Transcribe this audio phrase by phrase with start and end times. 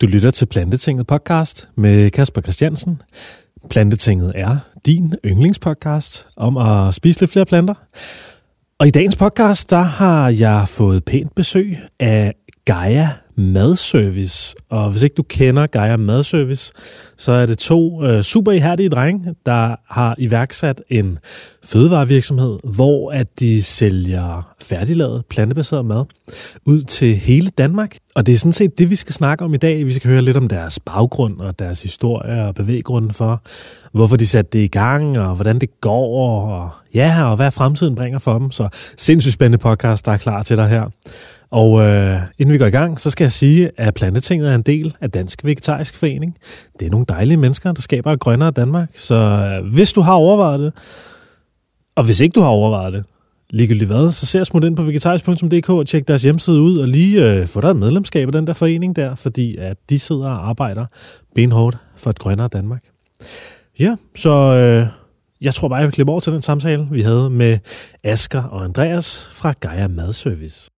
[0.00, 3.02] Du lytter til Plantetinget podcast med Kasper Christiansen.
[3.70, 7.74] Plantetinget er din yndlingspodcast om at spise lidt flere planter.
[8.78, 12.34] Og i dagens podcast, der har jeg fået pænt besøg af
[12.64, 14.56] Gaia Madservice.
[14.70, 16.72] Og hvis ikke du kender Gaia Madservice,
[17.16, 21.18] så er det to øh, super ihærdige drenge, der har iværksat en
[21.64, 26.04] fødevarevirksomhed, hvor at de sælger færdiglavet plantebaseret mad
[26.64, 27.96] ud til hele Danmark.
[28.14, 29.86] Og det er sådan set det, vi skal snakke om i dag.
[29.86, 33.42] Vi skal høre lidt om deres baggrund og deres historie og bevæggrunden for,
[33.92, 37.94] hvorfor de satte det i gang, og hvordan det går, og ja, og hvad fremtiden
[37.94, 38.50] bringer for dem.
[38.50, 40.90] Så sindssygt spændende podcast, der er klar til dig her.
[41.50, 44.62] Og øh, inden vi går i gang, så skal jeg sige, at Plantetinget er en
[44.62, 46.36] del af Dansk Vegetarisk Forening.
[46.80, 48.90] Det er nogle dejlige mennesker, der skaber et grønnere Danmark.
[48.94, 50.72] Så øh, hvis du har overvejet det,
[51.96, 53.04] og hvis ikke du har overvejet det,
[53.50, 57.24] ligegyldigt hvad, så se smut ind på vegetarisk.dk og tjek deres hjemmeside ud, og lige
[57.24, 60.48] øh, få dig et medlemskab af den der forening der, fordi at de sidder og
[60.48, 60.86] arbejder
[61.34, 62.84] benhårdt for et grønnere Danmark.
[63.78, 64.86] Ja, så øh,
[65.40, 67.58] jeg tror bare, jeg vil klippe over til den samtale, vi havde med
[68.04, 70.70] Asker og Andreas fra Gaia Madservice.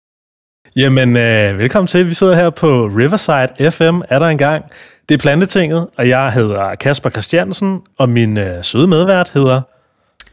[0.80, 2.08] Jamen, øh, velkommen til.
[2.08, 4.66] Vi sidder her på Riverside FM, er der engang.
[5.10, 9.62] Det er Plantetinget, og jeg hedder Kasper Christiansen, og min øh, søde medvært hedder...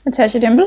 [0.04, 0.66] Natasha Dempel.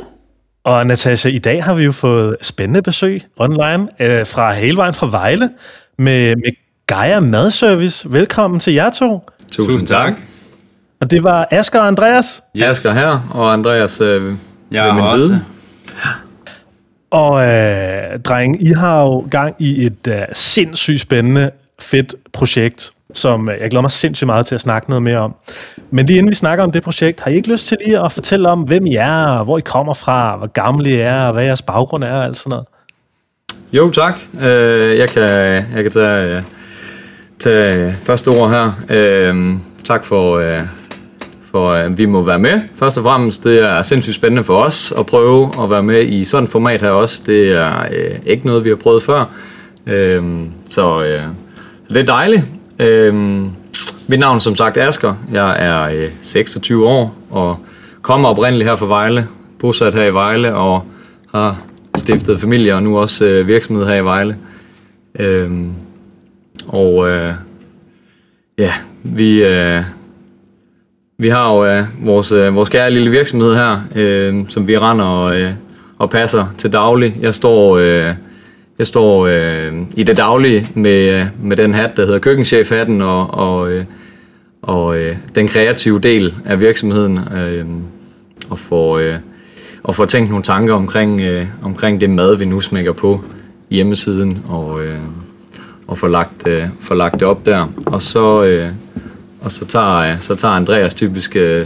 [0.64, 4.94] Og Natasha, i dag har vi jo fået spændende besøg online øh, fra hele vejen
[4.94, 5.50] fra Vejle
[5.98, 6.52] med, med
[6.88, 8.12] Gaia Madservice.
[8.12, 9.30] Velkommen til jer to.
[9.52, 10.14] Tusind tak.
[11.02, 12.44] Og det var Asger og Andreas.
[12.56, 12.64] Yes.
[12.64, 14.36] Asger her, og Andreas øh,
[14.72, 15.28] jeg ved min også.
[15.28, 15.42] side.
[17.12, 23.50] Og øh, dreng, I har jo gang i et øh, sindssygt spændende, fedt projekt, som
[23.50, 25.36] øh, jeg glæder mig sindssygt meget til at snakke noget mere om.
[25.92, 28.12] Men lige inden vi snakker om det projekt, har I ikke lyst til lige at
[28.12, 31.44] fortælle om, hvem I er, hvor I kommer fra, hvor gamle I er, og hvad
[31.44, 32.66] jeres baggrund er og alt sådan noget?
[33.74, 34.20] Jo, tak.
[34.42, 35.30] Øh, jeg, kan,
[35.76, 36.42] jeg kan tage, øh,
[37.40, 38.72] tage første ord her.
[38.90, 40.66] Øh, tak for, øh,
[41.52, 42.62] for at vi må være med.
[42.76, 46.24] Først og fremmest, det er sindssygt spændende for os at prøve at være med i
[46.24, 47.24] sådan et format her også.
[47.26, 49.26] Det er øh, ikke noget, vi har prøvet før.
[49.88, 50.24] Øh,
[50.70, 51.24] så, øh,
[51.88, 52.44] så det er dejligt.
[52.80, 53.14] Øh,
[54.08, 55.14] mit navn er som sagt Asker.
[55.32, 57.58] Jeg er øh, 26 år og
[58.02, 59.28] kommer oprindeligt her fra Vejle.
[59.60, 60.84] Bosat her i Vejle og
[61.34, 61.62] har
[61.96, 64.38] stiftet familie og nu også øh, virksomhed her i Vejle.
[65.20, 65.50] Øh,
[66.68, 67.34] og øh,
[68.58, 68.74] ja,
[69.04, 69.44] vi...
[69.44, 69.84] Øh,
[71.22, 75.06] vi har jo øh, vores, øh, vores kære lille virksomhed her, øh, som vi render
[75.06, 75.52] og, øh,
[75.98, 77.18] og passer til daglig.
[77.22, 78.14] Jeg står, øh,
[78.80, 83.34] jeg står øh, i det daglige med, øh, med den hat, der hedder køkkenchef-hatten, og,
[83.34, 83.86] og, øh,
[84.62, 87.66] og øh, den kreative del af virksomheden, øh,
[88.50, 89.16] og får, øh,
[89.84, 93.22] og får tænkt nogle tanker omkring, øh, omkring det mad, vi nu smækker på
[93.70, 95.00] hjemmesiden, og, øh,
[95.88, 97.68] og får lagt, øh, får lagt det op der.
[97.86, 98.44] Og så...
[98.44, 98.70] Øh,
[99.42, 101.66] og så tager, øh, så tager Andreas typisk øh,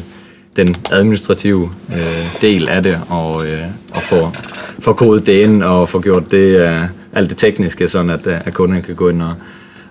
[0.56, 3.64] den administrative øh, del af det, og, øh,
[3.94, 4.34] og får,
[4.80, 8.48] får kodet det ind, og får gjort det, øh, alt det tekniske, sådan at, øh,
[8.48, 9.36] at kunden kan gå ind og,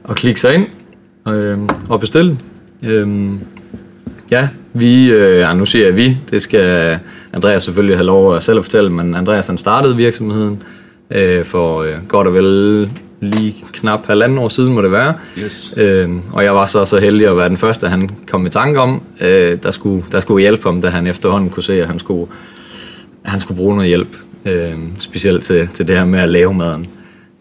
[0.04, 0.66] og klikke sig ind
[1.28, 2.38] øh, og bestille.
[2.82, 3.32] Øh,
[4.30, 6.98] ja, vi, øh, nu siger jeg vi, det skal
[7.32, 10.62] Andreas selvfølgelig have lov at selv at fortælle, men Andreas han startede virksomheden
[11.10, 12.90] øh, for øh, godt og vel
[13.22, 15.14] lige knap halvanden år siden må det være.
[15.38, 15.74] Yes.
[15.76, 18.80] Øhm, og jeg var så så heldig at være den første, han kom i tanke
[18.80, 21.98] om, øh, der, skulle, der skulle hjælpe ham, da han efterhånden kunne se, at han
[21.98, 22.26] skulle,
[23.24, 24.16] at han skulle bruge noget hjælp.
[24.44, 26.86] Øh, specielt til, til det her med at lave maden.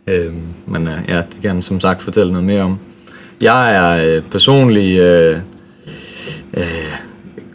[0.08, 0.34] Øh,
[0.66, 2.80] men øh, ja, det kan han som sagt fortælle noget mere om.
[3.42, 5.38] Jeg er øh, personlig øh,
[6.58, 6.64] øh,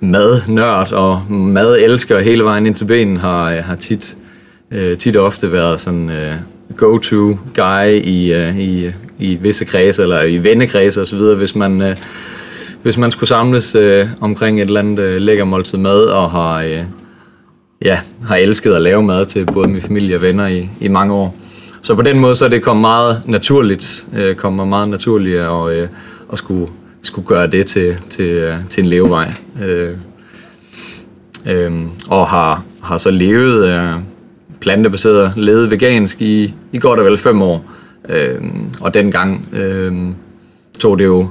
[0.00, 4.16] madnørd og madelsker hele vejen ind til benen, har, har tit,
[4.70, 6.10] øh, tit og ofte været sådan...
[6.10, 6.34] Øh,
[6.76, 11.96] go-to guy i, uh, i, i visse kredse, eller i vennekredse osv., hvis man, uh,
[12.86, 16.62] hvis man skulle samles øh, omkring et eller andet øh, lækker måltid mad, og har,
[16.62, 16.82] øh,
[17.84, 21.14] ja, har elsket at lave mad til både min familie og venner i, i mange
[21.14, 21.36] år.
[21.82, 25.72] Så på den måde så er det kommet meget naturligt, øh, kommer meget naturligt at,
[25.72, 25.88] øh,
[26.32, 26.66] at skulle,
[27.02, 29.32] skulle gøre det til, til, øh, til en levevej.
[29.62, 29.96] Øh,
[31.46, 31.72] øh,
[32.08, 33.64] og har, har så levet...
[33.64, 33.94] øh,
[34.60, 37.64] plantebaseret, levet vegansk i, i godt og vel fem år.
[38.08, 38.34] Øh,
[38.80, 39.94] og dengang øh,
[40.80, 41.28] tog det jo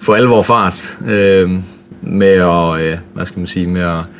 [0.00, 1.50] for alvor fart øh,
[2.02, 4.10] med at, øh, hvad skal man sige, med at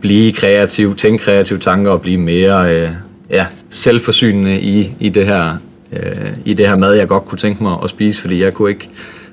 [0.00, 2.90] blive kreativ, tænke kreative tanker og blive mere øh,
[3.30, 5.56] ja, selvforsynende i, i, det her,
[5.92, 8.70] øh, i det her mad, jeg godt kunne tænke mig at spise, fordi jeg kunne
[8.70, 8.88] ikke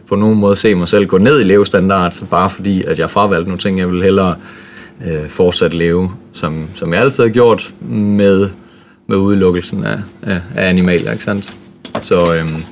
[0.07, 3.49] på nogen måde se mig selv gå ned i levestandard, bare fordi at jeg fravalgte
[3.49, 4.68] nogle ting, jeg ville hellere øh,
[5.27, 8.49] fortsat leve, som, som jeg altid har gjort med,
[9.07, 11.57] med udelukkelsen af, af, af animalier, ikke sandt?
[12.01, 12.63] Så, øhm,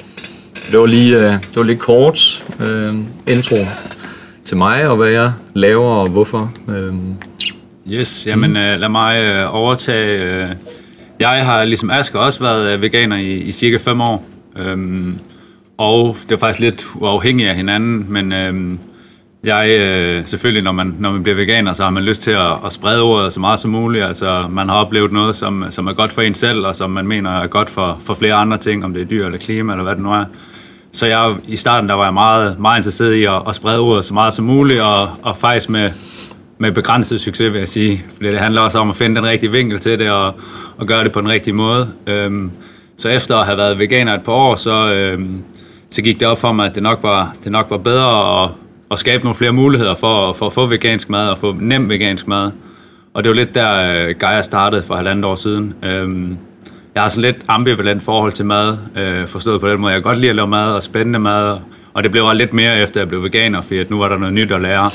[0.72, 2.96] det var lige, øh, det var lige kort øh,
[3.28, 3.58] intro
[4.44, 6.54] til mig, og hvad jeg laver, og hvorfor.
[6.70, 6.94] Øh.
[7.92, 8.58] Yes, jamen mm.
[8.58, 10.24] øh, lad mig øh, overtage.
[10.24, 10.50] Øh,
[11.20, 14.26] jeg har ligesom Asger også været øh, veganer i, i cirka 5 år.
[14.58, 15.20] Øhm,
[15.78, 18.80] og det er faktisk lidt uafhængigt af hinanden, men øhm,
[19.44, 22.52] jeg, øh, selvfølgelig, når man, når man bliver veganer, så har man lyst til at,
[22.66, 24.06] at sprede ordet så meget som muligt.
[24.06, 27.08] Altså, man har oplevet noget, som, som er godt for en selv, og som man
[27.08, 29.84] mener er godt for, for flere andre ting, om det er dyr eller klima, eller
[29.84, 30.26] hvad det nu er.
[30.92, 34.06] Så jeg, i starten der var jeg meget, meget interesseret i at, at sprede ordet
[34.06, 35.92] så meget som muligt, og, og faktisk med,
[36.58, 38.06] med begrænset succes, vil jeg sige.
[38.16, 40.36] Fordi det handler også om at finde den rigtige vinkel til det, og,
[40.78, 41.90] og gøre det på den rigtige måde.
[42.08, 42.52] Øhm,
[42.98, 45.44] så efter at have været veganer et par år, så, øhm,
[45.90, 48.50] så gik det op for mig, at det nok var, det nok var bedre at,
[48.92, 52.28] at skabe nogle flere muligheder for, for at få vegansk mad og få nem vegansk
[52.28, 52.52] mad.
[53.14, 55.74] Og det var lidt der, øh, Gaia startede for halvandet år siden.
[55.84, 56.38] Øhm,
[56.96, 59.94] jeg har sådan lidt ambivalent forhold til mad, øh, forstået på den måde.
[59.94, 61.58] Jeg kan godt lide at lave mad og spændende mad,
[61.94, 64.18] og det blev også lidt mere efter jeg blev veganer, fordi at nu var der
[64.18, 64.92] noget nyt at lære.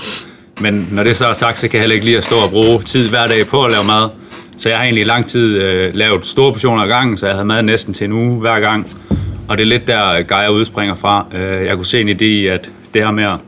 [0.61, 2.51] Men når det så er sagt, så kan jeg heller ikke lide at stå og
[2.51, 4.09] bruge tid hver dag på at lave mad.
[4.57, 7.35] Så jeg har egentlig i lang tid øh, lavet store portioner af gangen, så jeg
[7.35, 8.87] havde mad næsten til en uge hver gang.
[9.49, 11.27] Og det er lidt der, Gaia udspringer fra.
[11.35, 13.39] Øh, jeg kunne se en idé i, at det her med at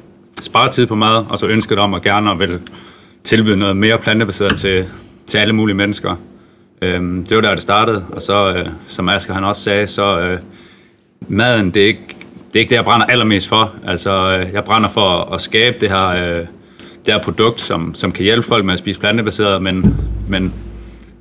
[0.42, 2.60] spare tid på mad, og så ønsket om at gerne at vil
[3.24, 4.84] tilbyde noget mere plantebaseret til,
[5.26, 6.16] til alle mulige mennesker.
[6.82, 8.04] Øhm, det var der, det startede.
[8.12, 10.40] Og så, øh, som Asger han også sagde, så øh,
[11.28, 12.16] maden, det er ikke
[12.54, 13.72] det er ikke det, jeg brænder allermest for.
[13.86, 16.40] Altså, øh, jeg brænder for at skabe det her, øh,
[17.06, 19.96] det her produkt, som, som kan hjælpe folk med at spise plantebaseret, men,
[20.28, 20.54] men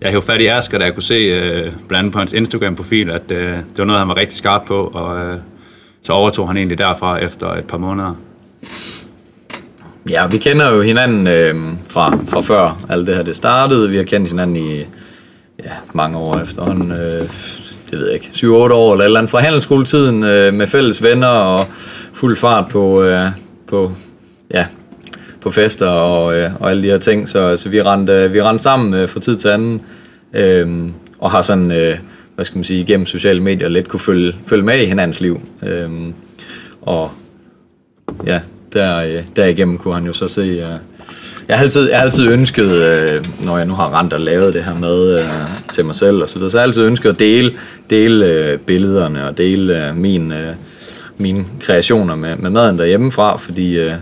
[0.02, 3.10] jeg hævde fat i Asger, da jeg kunne se, øh, blandt andet på hans Instagram-profil,
[3.10, 5.38] at øh, det var noget, han var rigtig skarp på, og øh,
[6.02, 8.16] så overtog han egentlig derfra efter et par måneder.
[10.10, 11.56] Ja, vi kender jo hinanden øh,
[11.90, 13.90] fra, fra før alt det her det startede.
[13.90, 14.78] Vi har kendt hinanden i
[15.64, 16.92] ja, mange år efterhånden.
[16.92, 17.30] Øh,
[17.92, 21.04] det ved jeg ikke, 7-8 år eller et eller andet fra handelsskoletiden øh, med fælles
[21.04, 21.66] venner og
[22.14, 23.22] fuld fart på, øh,
[23.68, 23.92] på
[24.54, 24.66] ja,
[25.42, 28.42] på fester og, øh, og alle de her ting, så, så vi, rendte, øh, vi
[28.42, 29.82] rendte sammen øh, fra tid til anden,
[30.34, 30.90] øh,
[31.20, 31.98] og har sådan, øh,
[32.36, 35.42] hvad skal man sige, gennem sociale medier lidt kunne følge, følge med i hinandens liv.
[35.64, 35.90] Øh,
[36.82, 37.12] og
[38.26, 38.40] ja,
[38.74, 40.78] der, øh, derigennem kunne han jo så se, øh,
[41.48, 44.54] jeg har altid, jeg har altid ønsket, øh, når jeg nu har rent og lavet
[44.54, 45.20] det her med øh,
[45.74, 47.54] til mig selv og så videre, så har jeg altid ønsket at dele,
[47.90, 50.56] dele øh, billederne og dele øh, min, øh,
[51.18, 53.94] mine kreationer med, med maden derhjemmefra, fordi øh,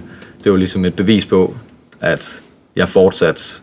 [0.43, 1.55] det var ligesom et bevis på,
[2.01, 2.41] at
[2.75, 3.61] jeg fortsat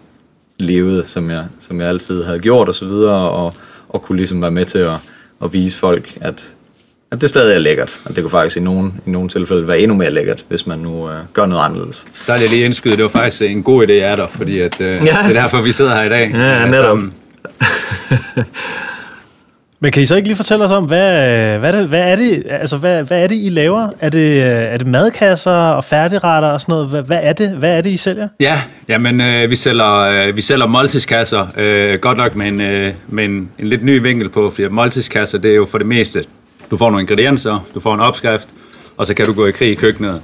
[0.59, 3.55] levede, som jeg, som jeg altid havde gjort og så videre, og,
[3.89, 4.97] og kunne ligesom være med til at,
[5.45, 6.55] at vise folk, at,
[7.13, 8.01] at det stadig er lækkert.
[8.05, 10.79] Og det kunne faktisk i nogle, i nogle tilfælde være endnu mere lækkert, hvis man
[10.79, 12.07] nu øh, gør noget anderledes.
[12.27, 14.87] Der er lige indskyde, det var faktisk en god idé af dig, fordi at, øh,
[14.87, 14.97] ja.
[14.99, 16.31] det er derfor, vi sidder her i dag.
[16.35, 16.99] Ja, netop.
[19.81, 22.43] Men kan I så ikke lige fortælle os om, hvad, hvad, det, hvad, er, det,
[22.51, 23.89] altså, hvad, hvad er det, I laver?
[24.01, 26.89] Er det, er det madkasser og færdigretter og sådan noget?
[26.89, 28.29] Hvad, hvad, er, det, hvad er det, I sælger?
[28.41, 32.93] Ja, jamen, øh, vi sælger, øh, vi sælger måltidskasser, øh, godt nok med, en, øh,
[33.09, 36.25] med en, en lidt ny vinkel på, fordi måltidskasser, det er jo for det meste,
[36.71, 38.49] du får nogle ingredienser, du får en opskrift,
[38.97, 40.23] og så kan du gå i krig i køkkenet.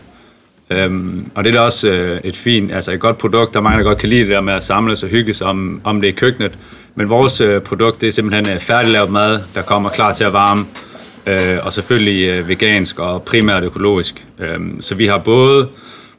[0.70, 3.84] Øhm, og det er også øh, et fint, altså et godt produkt, der mange der
[3.84, 6.10] godt kan lide det der med at samles og hygge sig om, om det i
[6.10, 6.58] køkkenet.
[6.94, 10.32] Men vores øh, produkt, det er simpelthen øh, færdiglavet mad, der kommer klar til at
[10.32, 10.66] varme,
[11.26, 14.26] øh, og selvfølgelig øh, vegansk og primært økologisk.
[14.38, 15.68] Øhm, så vi har både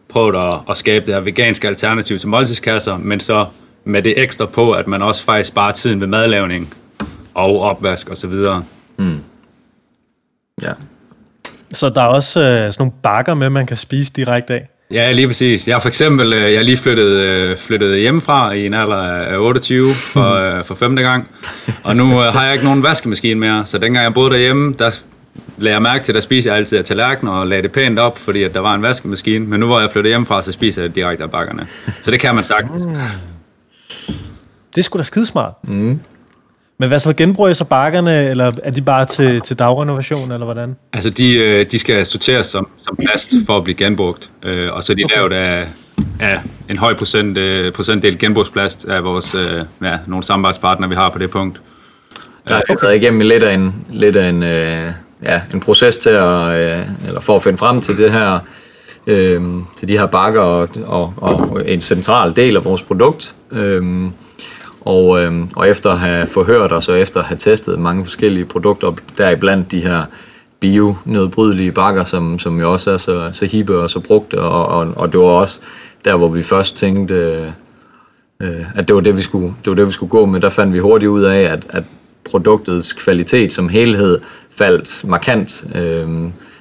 [0.09, 3.45] prøvet at, at skabe det her veganske alternativ til måltidskasser, men så
[3.85, 6.73] med det ekstra på, at man også faktisk sparer tiden ved madlavning
[7.33, 8.33] og opvask osv.
[8.97, 9.19] Mm.
[10.63, 10.71] Ja.
[11.73, 14.69] Så der er også øh, sådan nogle bakker med, man kan spise direkte af?
[14.91, 15.67] Ja, lige præcis.
[15.67, 18.97] Jeg har for eksempel øh, jeg er lige flyttet, øh, flyttet hjemmefra i en alder
[18.97, 21.27] af 28 for, øh, for femte gang.
[21.83, 24.99] Og nu har jeg ikke nogen vaskemaskine mere, så dengang jeg boede derhjemme, der
[25.57, 28.17] lagde jeg mærke til, der spiser jeg altid af tallerkener og lagde det pænt op,
[28.17, 29.45] fordi at der var en vaskemaskine.
[29.45, 31.67] Men nu hvor jeg flyttet hjemmefra, så spiser jeg direkte af bakkerne.
[32.01, 32.85] Så det kan man sagtens.
[32.85, 32.95] Mm.
[34.75, 35.53] Det er sgu da skidesmart.
[35.63, 35.99] Mm.
[36.77, 40.45] Men hvad så genbruger I så bakkerne, eller er de bare til, til dagrenovation, eller
[40.45, 40.75] hvordan?
[40.93, 44.83] Altså, de, øh, de skal sorteres som, som plast for at blive genbrugt, øh, og
[44.83, 45.15] så er de okay.
[45.15, 45.67] lavet af,
[46.19, 46.39] af
[46.69, 49.35] en høj procent, øh, procentdel genbrugsplast af vores,
[49.81, 51.61] ja, nogle samarbejdspartnere, vi har på det punkt.
[52.47, 54.43] Der er været igennem lidt af en, lidt af en,
[55.23, 56.53] ja, en proces til at,
[57.07, 58.39] eller for at finde frem til det her,
[59.07, 59.41] øh,
[59.77, 63.35] til de her bakker og, og, og en central del af vores produkt.
[63.51, 63.83] Øh,
[64.85, 68.45] og, øh, og efter at have forhørt os, og efter at have testet mange forskellige
[68.45, 70.05] produkter, deriblandt de her
[70.59, 74.93] bio-nedbrydelige bakker, som, som jo også er så, så hippe og så brugte, og, og,
[74.95, 75.59] og det var også
[76.05, 77.15] der, hvor vi først tænkte,
[78.39, 80.39] øh, at det var det, vi skulle, det var det, vi skulle gå med.
[80.39, 81.83] Der fandt vi hurtigt ud af, at, at
[82.29, 85.65] produktets kvalitet som helhed faldt markant.
[85.75, 86.09] Øh,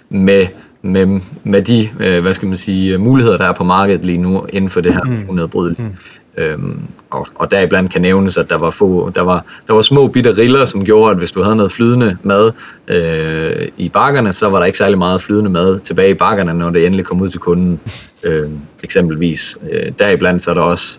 [0.09, 0.47] med,
[0.83, 4.47] med, med de, øh, hvad skal man sige, muligheder, der er på markedet lige nu
[4.49, 5.25] inden for det her mm.
[5.29, 5.83] unedbrydelige.
[5.83, 5.95] Mm.
[6.37, 10.09] Øhm, og, og deriblandt kan nævnes, at der var, få, der, var, der var små
[10.09, 12.53] bitte riller, som gjorde, at hvis du havde noget flydende mad
[12.89, 16.71] øh, i bakkerne, så var der ikke særlig meget flydende mad tilbage i bakkerne, når
[16.71, 17.81] det endelig kom ud til kunden.
[18.25, 18.51] Øh,
[18.83, 19.59] eksempelvis.
[19.71, 20.99] Øh, deriblandt så er der også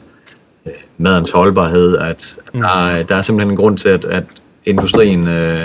[0.66, 2.62] øh, madens holdbarhed, at mm.
[2.62, 4.24] der, der er simpelthen en grund til, at, at
[4.66, 5.62] industrien øh,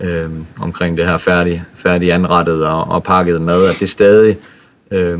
[0.00, 4.36] øh, omkring det her færdig, færdig anrettet og, og pakket mad, at det stadig
[4.90, 5.18] øh,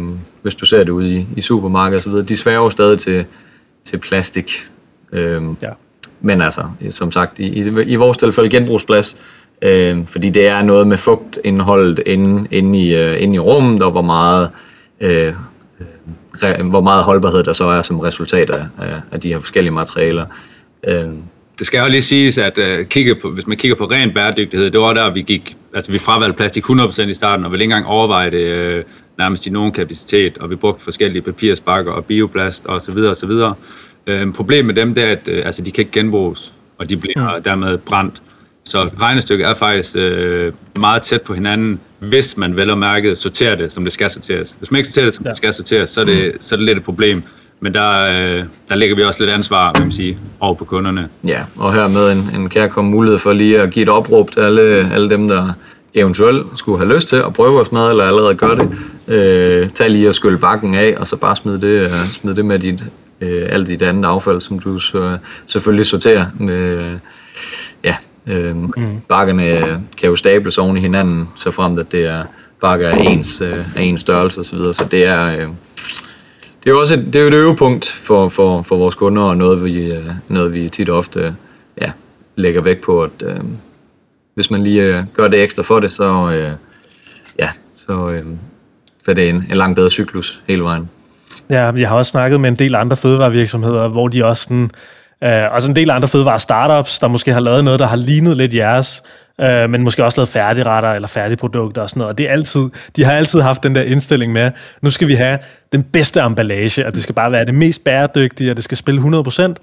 [0.48, 3.24] hvis du ser det ude i, i supermarkedet osv., de sværger stadig til,
[3.84, 4.52] til plastik.
[5.12, 5.70] Øhm, ja.
[6.20, 9.16] Men altså, som sagt, i, i, i vores tilfælde genbrugsplads,
[9.62, 13.90] øh, fordi det er noget med fugtindholdet inde, inde, i, uh, inde i rummet, og
[13.90, 14.50] hvor meget,
[15.00, 15.32] øh,
[16.42, 18.66] re, hvor meget holdbarhed der så er som resultat af,
[19.12, 20.26] af, de her forskellige materialer.
[20.86, 21.04] Øh,
[21.58, 24.70] det skal jo lige siges, at uh, kigge på, hvis man kigger på ren bæredygtighed,
[24.70, 27.74] det var der, vi gik, altså vi fravalgte plastik 100% i starten, og ville ikke
[27.74, 28.84] engang overveje det uh,
[29.18, 33.16] nærmest i nogen kapacitet, og vi brugte forskellige papirspakker og bioplast og så videre og
[33.16, 33.54] så videre.
[34.06, 36.96] Øh, problemet med dem det er, at øh, altså, de kan ikke genbruges, og de
[36.96, 37.42] bliver mm.
[37.42, 38.22] dermed brændt.
[38.64, 43.54] Så regnestykket er faktisk øh, meget tæt på hinanden, hvis man vel og mærket sorterer
[43.54, 44.54] det, som det skal sorteres.
[44.58, 45.28] Hvis man ikke sorterer det, som ja.
[45.28, 46.40] det skal sorteres, så er det, mm.
[46.40, 47.22] så er det lidt et problem.
[47.60, 51.08] Men der, øh, der lægger vi også lidt ansvar, kan man sige, over på kunderne.
[51.24, 54.40] Ja, og her med en, en kærkommende mulighed for lige at give et opråb til
[54.40, 55.52] alle, alle dem, der
[55.94, 58.78] eventuelt skulle have lyst til at prøve vores mad, eller allerede gør det,
[59.08, 62.44] øh, tag lige og skylle bakken af, og så bare smid det, uh, smid det
[62.44, 62.84] med dit,
[63.20, 66.98] øh, alt dit andet affald, som du så, selvfølgelig sorterer med,
[67.84, 68.72] ja, øh, mm.
[69.08, 72.22] bakkerne kan jo stables oven i hinanden, så frem at det er
[72.60, 75.26] bakker af ens, øh, af ens størrelse osv., så, så det er...
[75.26, 75.48] Øh,
[76.64, 79.22] det er jo også et, det er jo et øvepunkt for, for, for vores kunder,
[79.22, 81.34] og noget vi, øh, noget vi tit og ofte
[81.80, 81.92] ja,
[82.36, 83.36] lægger vægt på, at øh,
[84.38, 86.52] hvis man lige øh, gør det ekstra for det, så, øh,
[87.38, 87.48] ja,
[87.86, 88.24] så, øh,
[89.04, 90.90] så er det en, en langt bedre cyklus hele vejen.
[91.50, 94.70] Ja, jeg har også snakket med en del andre fødevarevirksomheder, hvor de også sådan,
[95.24, 98.36] øh, også en del andre fødevare startups, der måske har lavet noget, der har lignet
[98.36, 99.02] lidt jeres,
[99.40, 102.12] øh, men måske også lavet færdigretter eller færdigprodukter og sådan noget.
[102.12, 104.50] Og det er altid, de har altid haft den der indstilling med,
[104.82, 105.38] nu skal vi have
[105.72, 109.00] den bedste emballage, og det skal bare være det mest bæredygtige, og det skal spille
[109.00, 109.54] 100%.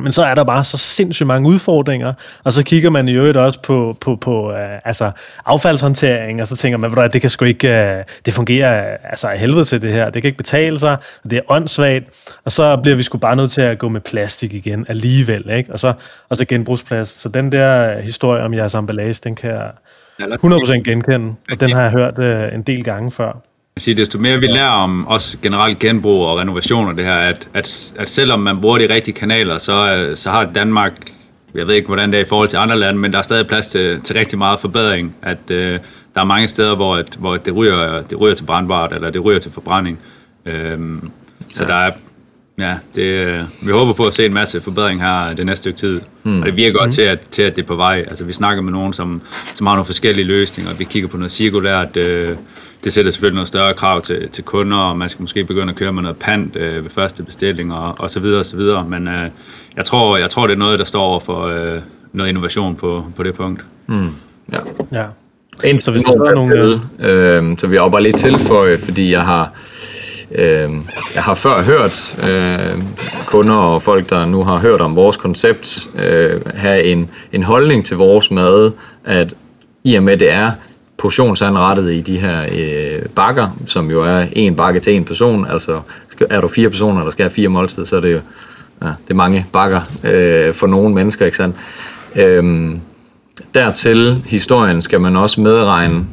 [0.00, 2.12] Men så er der bare så sindssygt mange udfordringer,
[2.44, 5.10] og så kigger man i øvrigt også på, på, på uh, altså
[5.46, 9.38] affaldshåndtering, og så tænker man, at det kan sgu ikke, uh, det fungerer altså af
[9.38, 12.04] helvede til det her, det kan ikke betale sig, og det er åndssvagt,
[12.44, 15.72] og så bliver vi sgu bare nødt til at gå med plastik igen alligevel, ikke?
[15.72, 15.92] Og så,
[16.28, 17.20] og så genbrugsplast.
[17.20, 19.70] Så den der historie om jeres emballage, den kan jeg
[20.20, 23.42] 100% genkende, og den har jeg hørt uh, en del gange før
[23.80, 27.48] sige, desto mere vi lærer om også generelt genbrug og renovation og det her, at,
[27.54, 30.92] at, at selvom man bruger de rigtige kanaler, så, så har Danmark,
[31.54, 33.46] jeg ved ikke hvordan det er i forhold til andre lande, men der er stadig
[33.46, 35.14] plads til, til rigtig meget forbedring.
[35.22, 35.78] At øh,
[36.14, 39.24] der er mange steder, hvor, at, hvor det, ryger, det ryger til brandbart, eller det
[39.24, 39.98] ryger til forbrænding.
[40.46, 41.10] Øhm,
[41.52, 41.68] så ja.
[41.68, 41.90] der er,
[42.58, 46.00] ja, det, vi håber på at se en masse forbedring her det næste stykke tid.
[46.22, 46.40] Mm.
[46.40, 46.92] Og det virker godt mm.
[46.92, 48.04] til, at, til, at det er på vej.
[48.10, 49.22] Altså, vi snakker med nogen, som,
[49.54, 50.74] som har nogle forskellige løsninger.
[50.78, 52.36] Vi kigger på noget cirkulært øh,
[52.84, 55.76] det sætter selvfølgelig noget større krav til, til kunder, og man skal måske begynde at
[55.76, 58.84] køre med noget pant øh, ved første bestilling og, og så videre og så videre.
[58.84, 59.30] Men øh,
[59.76, 61.80] jeg, tror, jeg tror, det er noget, der står over for øh,
[62.12, 63.64] noget innovation på, på det punkt.
[63.86, 64.08] Mm.
[64.52, 64.58] Ja.
[64.92, 65.04] ja.
[65.64, 66.80] En, så hvis der er nogle...
[67.00, 69.52] Øh, så vil jeg bare lige tilføje, fordi jeg har,
[70.32, 70.70] øh,
[71.14, 72.82] jeg har før hørt øh,
[73.26, 77.84] kunder og folk, der nu har hørt om vores koncept, øh, have en, en holdning
[77.84, 78.70] til vores mad,
[79.04, 79.34] at
[79.84, 80.52] i og med det er
[80.98, 85.46] portionsanrettet i de her øh, bakker, som jo er en bakke til en person.
[85.46, 85.80] Altså
[86.30, 88.20] er du fire personer, der skal have fire måltider, så er det jo
[88.82, 91.56] ja, det er mange bakker øh, for nogle mennesker, ikke sandt?
[92.16, 92.80] Øhm,
[93.54, 96.04] dertil historien skal man også medregne,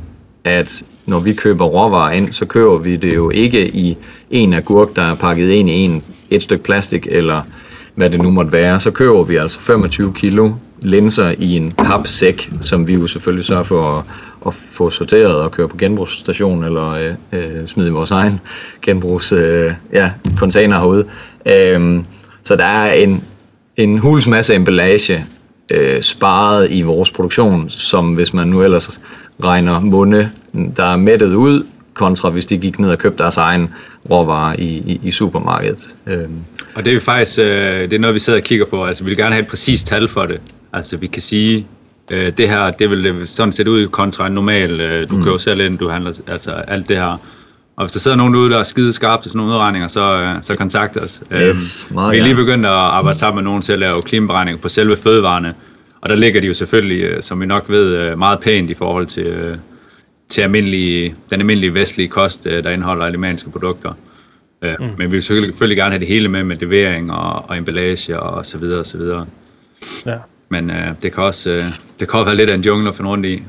[0.43, 3.97] at når vi køber råvarer ind, så køber vi det jo ikke i
[4.31, 7.41] en agurk, der er pakket ind i en, et stykke plastik, eller
[7.95, 8.79] hvad det nu måtte være.
[8.79, 10.51] Så køber vi altså 25 kilo
[10.81, 14.03] linser i en papsæk, som vi jo selvfølgelig sørger for at,
[14.47, 18.39] at få sorteret og køre på genbrugsstation eller øh, øh, smide i vores egen
[18.81, 21.05] genbrugs øh, ja, container herude.
[21.45, 22.03] Øh,
[22.43, 23.23] så der er en,
[23.77, 25.25] en huls masse emballage
[25.71, 29.01] øh, sparet i vores produktion, som hvis man nu ellers
[29.43, 30.29] regner munde,
[30.77, 33.69] der er mættet ud, kontra hvis de gik ned og købte deres egen
[34.09, 35.95] råvarer i, i, i supermarkedet.
[36.07, 36.39] Øhm.
[36.75, 38.85] Og det er faktisk øh, det er noget, vi sidder og kigger på.
[38.85, 40.41] Altså, vi vil gerne have et præcist tal for det.
[40.73, 41.67] Altså vi kan sige,
[42.11, 45.23] øh, det her, det vil sådan set ud kontra en normal, øh, du mm.
[45.23, 47.17] kører selv ind, du handler, altså alt det her.
[47.75, 50.21] Og hvis der sidder nogen derude, der er skide skarpe til sådan nogle udregninger, så,
[50.21, 51.23] øh, så kontakt os.
[51.33, 54.61] Yes, øhm, vi er lige begyndt at arbejde sammen med nogen til at lave klimaberegninger
[54.61, 55.53] på selve fødevarene.
[56.01, 58.73] Og der ligger de jo selvfølgelig, øh, som vi nok ved, øh, meget pænt i
[58.73, 59.57] forhold til, øh,
[60.29, 63.93] til almindelige, den almindelige vestlige kost, øh, der indeholder animalske produkter.
[64.61, 64.85] Øh, mm.
[64.85, 68.19] Men vi vil selvfølgelig, selvfølgelig gerne have det hele med, med levering og, og emballage
[68.19, 69.25] og så videre og så videre.
[70.05, 70.17] Ja.
[70.49, 71.61] Men øh, det, kan også, øh,
[71.99, 73.43] det kan også være lidt af en jungle at finde rundt i.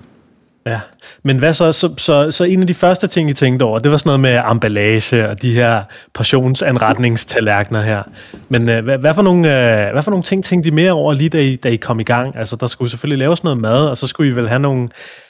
[0.66, 0.80] Ja,
[1.22, 3.90] men hvad så, så, så, så en af de første ting, I tænkte over, det
[3.90, 5.82] var sådan noget med emballage og de her
[6.14, 8.02] portionsanretningstallerkener her.
[8.48, 11.12] Men øh, hvad, hvad, for nogle, øh, hvad for nogle ting tænkte I mere over
[11.12, 12.36] lige da I, da I kom i gang?
[12.36, 14.88] Altså, der skulle selvfølgelig laves noget mad, og så skulle I vel have nogle,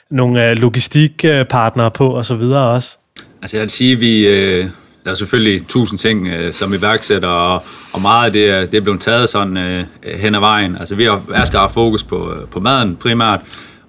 [0.09, 2.97] nogle øh, logistikpartnere på og så videre også.
[3.41, 4.27] Altså, jeg vil sige, vi...
[4.27, 4.69] Øh
[5.07, 8.81] der er selvfølgelig tusind ting øh, som iværksætter, og, og meget af det, det er
[8.81, 10.75] blevet taget sådan øh, hen ad vejen.
[10.75, 13.39] Altså vi har, Asger har fokus på, på maden primært,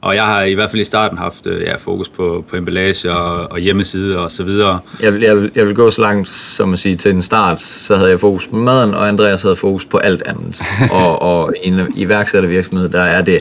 [0.00, 3.12] og jeg har i hvert fald i starten haft øh, ja, fokus på, på emballage
[3.12, 4.78] og, og hjemmeside og så videre.
[5.02, 7.60] Jeg vil, jeg, vil, jeg vil gå så langt som at sige, til en start,
[7.60, 10.62] så havde jeg fokus på maden, og Andreas havde fokus på alt andet.
[10.90, 13.40] og, og i en iværksættervirksomhed, der er det,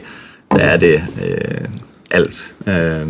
[0.51, 1.67] der er det øh,
[2.11, 2.55] alt.
[2.67, 3.07] Øh,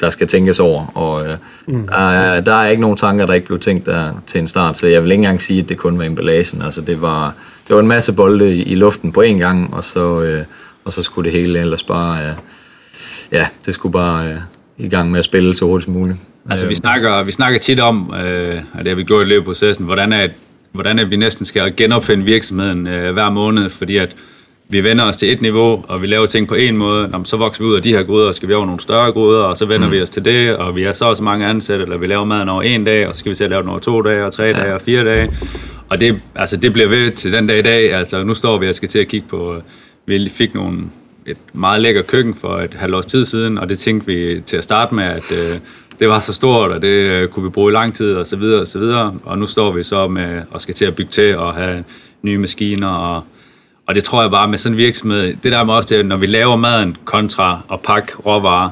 [0.00, 1.36] der skal tænkes over, og øh,
[1.66, 1.86] mm.
[1.86, 4.78] der, er, der er ikke nogen tanker, der ikke blev tænkt der til en start,
[4.78, 6.62] så jeg vil ikke engang sige, at det kun var emballagen.
[6.62, 7.34] Altså, det var,
[7.68, 10.44] det var en masse bolde i, i luften på én gang, og så, øh,
[10.84, 12.32] og så skulle det hele ellers bare, øh,
[13.32, 14.38] ja, det skulle bare øh,
[14.78, 16.18] i gang med at spille så hurtigt som muligt.
[16.50, 19.42] Altså, vi snakker, vi snakker tit om, øh, at det har vi gjort i løbet
[19.42, 20.28] af processen, hvordan er,
[20.72, 24.16] hvordan er vi næsten skal genopfinde virksomheden øh, hver måned, fordi at
[24.68, 27.36] vi vender os til et niveau, og vi laver ting på en måde, Nå, så
[27.36, 29.56] vokser vi ud af de her gryder, og skal vi over nogle større gryder, og
[29.56, 29.92] så vender mm.
[29.92, 32.48] vi os til det, og vi er så også mange ansatte, eller vi laver maden
[32.48, 34.32] over en dag, og så skal vi til at lave den over to dage, og
[34.32, 34.52] tre ja.
[34.52, 35.30] dage, og fire dage.
[35.88, 37.94] Og det, altså, det bliver ved til den dag i dag.
[37.94, 39.56] Altså, nu står vi og skal til at kigge på,
[40.06, 40.78] vi fik nogle,
[41.26, 44.56] et meget lækker køkken for et halvt års tid siden, og det tænkte vi til
[44.56, 45.58] at starte med, at øh,
[46.00, 48.36] det var så stort, og det øh, kunne vi bruge i lang tid, og så
[48.36, 49.14] videre, og så videre.
[49.24, 51.84] Og nu står vi så med, og skal til at bygge til, og have
[52.22, 53.24] nye maskiner, og
[53.86, 56.16] og det tror jeg bare med sådan en virksomhed, det der med også det, når
[56.16, 58.70] vi laver maden kontra og pakke råvarer,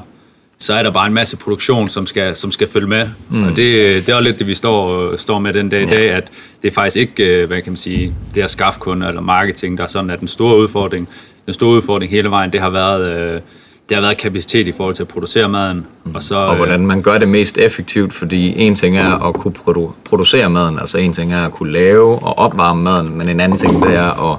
[0.59, 3.09] så er der bare en masse produktion, som skal, som skal følge med.
[3.29, 3.43] Mm.
[3.43, 3.57] Og det,
[4.05, 6.27] det er også lidt det, vi står, står med den dag i dag, at
[6.61, 9.77] det er faktisk ikke, øh, hvad kan man sige, det at skaffe kunder eller marketing,
[9.77, 11.09] der er sådan, at den store udfordring,
[11.45, 13.41] den store udfordring hele vejen, det har været, øh,
[13.89, 15.85] det har været kapacitet i forhold til at producere maden.
[16.03, 16.15] Mm.
[16.15, 19.53] Og, så, og hvordan man gør det mest effektivt, fordi en ting er at kunne
[19.57, 23.39] produ- producere maden, altså en ting er at kunne lave og opvarme maden, men en
[23.39, 24.37] anden ting det er at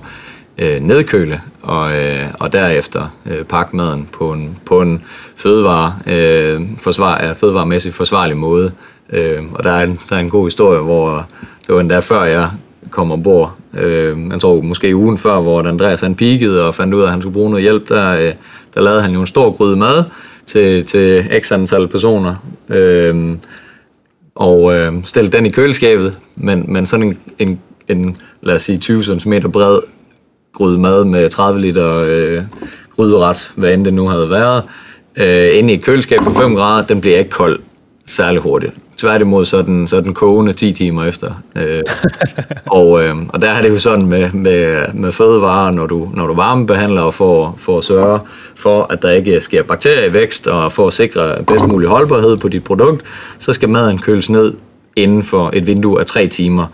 [0.58, 5.02] øh, nedkøle og, øh, og derefter øh, pakke maden på en, på en
[5.36, 8.72] fødevare, øh, forsvar, ja, fødevaremæssigt forsvarlig måde.
[9.10, 11.26] Øh, og der er, en, der er en god historie, hvor
[11.66, 12.50] det var endda før jeg
[12.90, 17.00] kom ombord, øh, jeg tror måske ugen før, hvor Andreas han peakede og fandt ud
[17.00, 18.32] af, at han skulle bruge noget hjælp, der, øh,
[18.74, 20.04] der lavede han jo en stor gryde mad
[20.46, 22.34] til, til x antal personer.
[22.68, 23.36] Øh,
[24.34, 28.78] og øh, stille den i køleskabet, men, men sådan en, en, en lad os sige
[28.78, 29.78] 20 cm bred
[30.56, 32.42] gryde mad med 30 liter øh,
[32.96, 34.62] gryderet, hvad end det nu havde været,
[35.16, 37.58] øh, inde i et køleskab på 5 grader, den bliver ikke kold
[38.06, 38.72] særlig hurtigt.
[38.96, 41.42] Tværtimod, så er den, så er den kogende 10 timer efter.
[41.56, 41.82] Øh,
[42.66, 46.26] og, øh, og der er det jo sådan med, med, med fødevarer, når du, når
[46.26, 48.20] du varmebehandler og får, får sørge
[48.54, 52.64] for, at der ikke sker bakterievækst, og for at sikre bedst mulig holdbarhed på dit
[52.64, 53.02] produkt,
[53.38, 54.54] så skal maden køles ned
[54.96, 56.66] inden for et vindue af 3 timer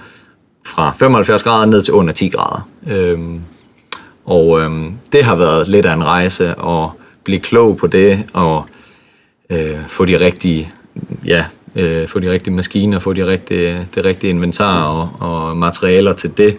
[0.66, 2.68] fra 75 grader ned til under 10 grader.
[2.90, 3.18] Øh,
[4.24, 6.88] og øhm, det har været lidt af en rejse at
[7.24, 8.64] blive klog på det og
[9.50, 10.68] øh, få de rigtige,
[11.26, 11.44] ja,
[11.76, 16.38] øh, få de rigtige maskiner, få de rigtige, det rigtige inventar og, og materialer til
[16.38, 16.56] det.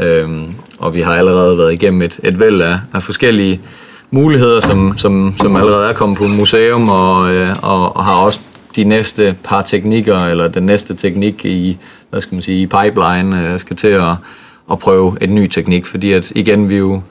[0.00, 3.60] Øhm, og vi har allerede været igennem et, et væld af, af forskellige
[4.10, 8.40] muligheder, som, som, som allerede er kommet på museum, og, øh, og, og har også
[8.76, 11.78] de næste par teknikker, eller den næste teknik i,
[12.10, 14.14] hvad skal man sige, i pipeline, øh, skal til at,
[14.70, 17.02] at prøve en ny teknik, fordi at igen, vi jo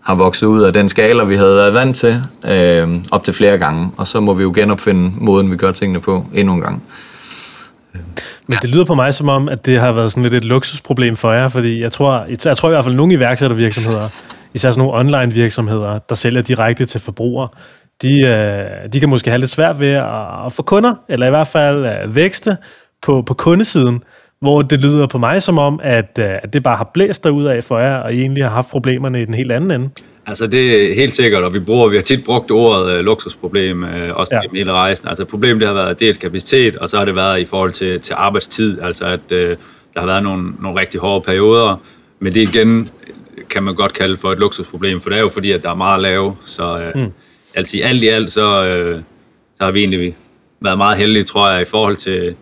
[0.00, 3.58] har vokset ud af den skala, vi havde været vant til, øh, op til flere
[3.58, 6.82] gange, og så må vi jo genopfinde måden, vi gør tingene på endnu en gang.
[8.46, 11.16] Men det lyder på mig som om, at det har været sådan lidt et luksusproblem
[11.16, 14.08] for jer, fordi jeg tror, jeg tror i hvert fald, at nogle iværksættervirksomheder,
[14.54, 17.48] især sådan nogle online virksomheder, der sælger direkte til forbrugere,
[18.02, 21.30] de, øh, de kan måske have lidt svært ved at, at få kunder, eller i
[21.30, 22.56] hvert fald øh, vækste
[23.02, 24.02] på, på kundesiden
[24.40, 27.44] hvor det lyder på mig som om, at, øh, at det bare har blæst derud
[27.44, 29.90] af for jer, og I egentlig har haft problemerne i den helt anden ende.
[30.26, 33.84] Altså det er helt sikkert, og vi bruger, vi har tit brugt ordet øh, luksusproblem,
[33.84, 34.40] øh, også ja.
[34.40, 35.08] gennem hele rejsen.
[35.08, 38.00] Altså problemet det har været dels kapacitet, og så har det været i forhold til,
[38.00, 39.56] til arbejdstid, altså at øh,
[39.94, 41.76] der har været nogle, nogle rigtig hårde perioder,
[42.18, 42.88] men det igen
[43.50, 45.74] kan man godt kalde for et luksusproblem, for det er jo fordi, at der er
[45.74, 47.12] meget lave, så øh, mm.
[47.54, 49.00] altså alt i alt, så, øh,
[49.58, 50.16] så har vi egentlig
[50.60, 52.34] været meget heldige, tror jeg, i forhold til,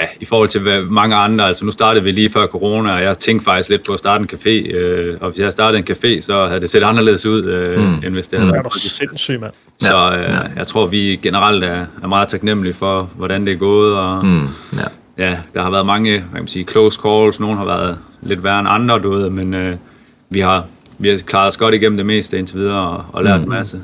[0.00, 3.02] ja, i forhold til hvad mange andre, altså nu startede vi lige før corona, og
[3.02, 5.86] jeg tænkte faktisk lidt på at starte en café, øh, og hvis jeg startede en
[5.90, 7.94] café, så havde det set anderledes ud, øh, mm.
[7.94, 9.52] end hvis det havde Det været er du sindssygt, mand.
[9.78, 10.38] Så øh, ja.
[10.56, 14.42] jeg tror, vi generelt er, er meget taknemmelige for, hvordan det er gået, og Mm,
[14.76, 15.26] ja.
[15.26, 18.44] ja, der har været mange, hvad kan man sige, close calls, nogle har været lidt
[18.44, 19.76] værre end andre, du ved, men øh,
[20.30, 20.66] vi har
[20.98, 23.42] vi har klaret os godt igennem det meste indtil videre, og, og lært mm.
[23.42, 23.80] en masse.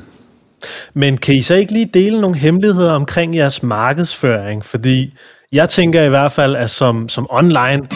[0.93, 4.65] Men kan I så ikke lige dele nogle hemmeligheder omkring jeres markedsføring?
[4.65, 5.13] Fordi
[5.53, 7.87] jeg tænker i hvert fald, at som, som online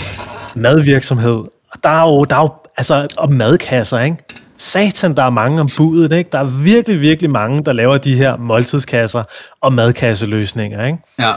[0.56, 1.44] madvirksomhed,
[1.84, 4.18] der er jo, der er jo altså, og madkasser, ikke?
[4.58, 6.30] Satan, der er mange om budet, ikke?
[6.32, 9.24] Der er virkelig, virkelig mange, der laver de her måltidskasser
[9.62, 10.98] og madkasseløsninger, ikke?
[11.20, 11.32] Ja.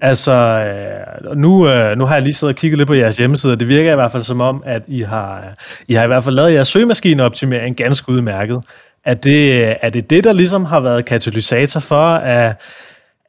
[0.00, 3.52] Altså, øh, nu, øh, nu har jeg lige siddet og kigget lidt på jeres hjemmeside,
[3.52, 5.42] og det virker i hvert fald som om, at I har,
[5.88, 8.62] I har i hvert fald lavet jeres søgemaskineoptimering ganske udmærket.
[9.04, 12.54] Er det, er det det, der ligesom har været katalysator for at,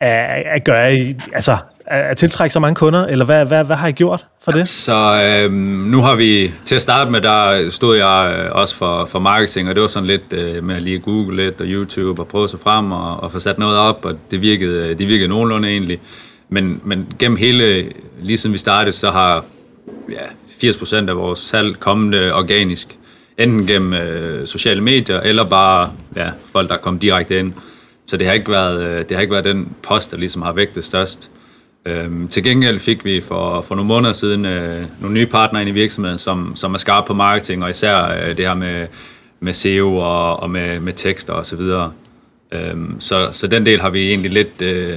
[0.02, 3.92] at, at gøre, altså, at tiltrække så mange kunder, eller hvad, hvad, hvad har I
[3.92, 4.68] gjort for det?
[4.68, 5.52] Så øh,
[5.92, 9.70] nu har vi, til at starte med, der stod jeg øh, også for, for marketing,
[9.70, 12.50] og det var sådan lidt øh, med at lige google lidt og YouTube og prøve
[12.50, 15.70] sig frem og, og få sat noget op, og det virkede, øh, det virkede nogenlunde
[15.70, 16.00] egentlig.
[16.50, 19.46] Men, men gennem hele, lige siden vi startede, så har
[20.12, 22.98] ja, 80% af vores salg kommet øh, organisk.
[23.38, 27.54] Enten gennem øh, sociale medier, eller bare ja, folk, der er kommet direkte ind.
[28.06, 30.54] Så det har ikke været, øh, det har ikke været den post, der ligesom har
[30.54, 31.32] vægtet størst.
[31.88, 35.70] Øhm, til gengæld fik vi for, for nogle måneder siden øh, nogle nye partnere ind
[35.70, 38.88] i virksomheden, som, som er skarpe på marketing, og især øh, det her med,
[39.40, 41.44] med SEO og, og med, med tekster osv.
[41.44, 41.92] Så, videre.
[42.52, 44.90] øhm, så, så den del har vi egentlig lidt øh,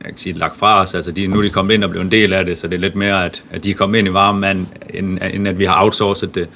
[0.00, 0.94] jeg kan sige, lagt fra os.
[0.94, 2.74] Altså de, nu er de kommet ind og blevet en del af det, så det
[2.74, 5.64] er lidt mere, at, at de er kommet ind i varmen, end, end, at vi
[5.64, 6.48] har outsourcet det.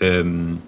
[0.00, 0.58] Øhm,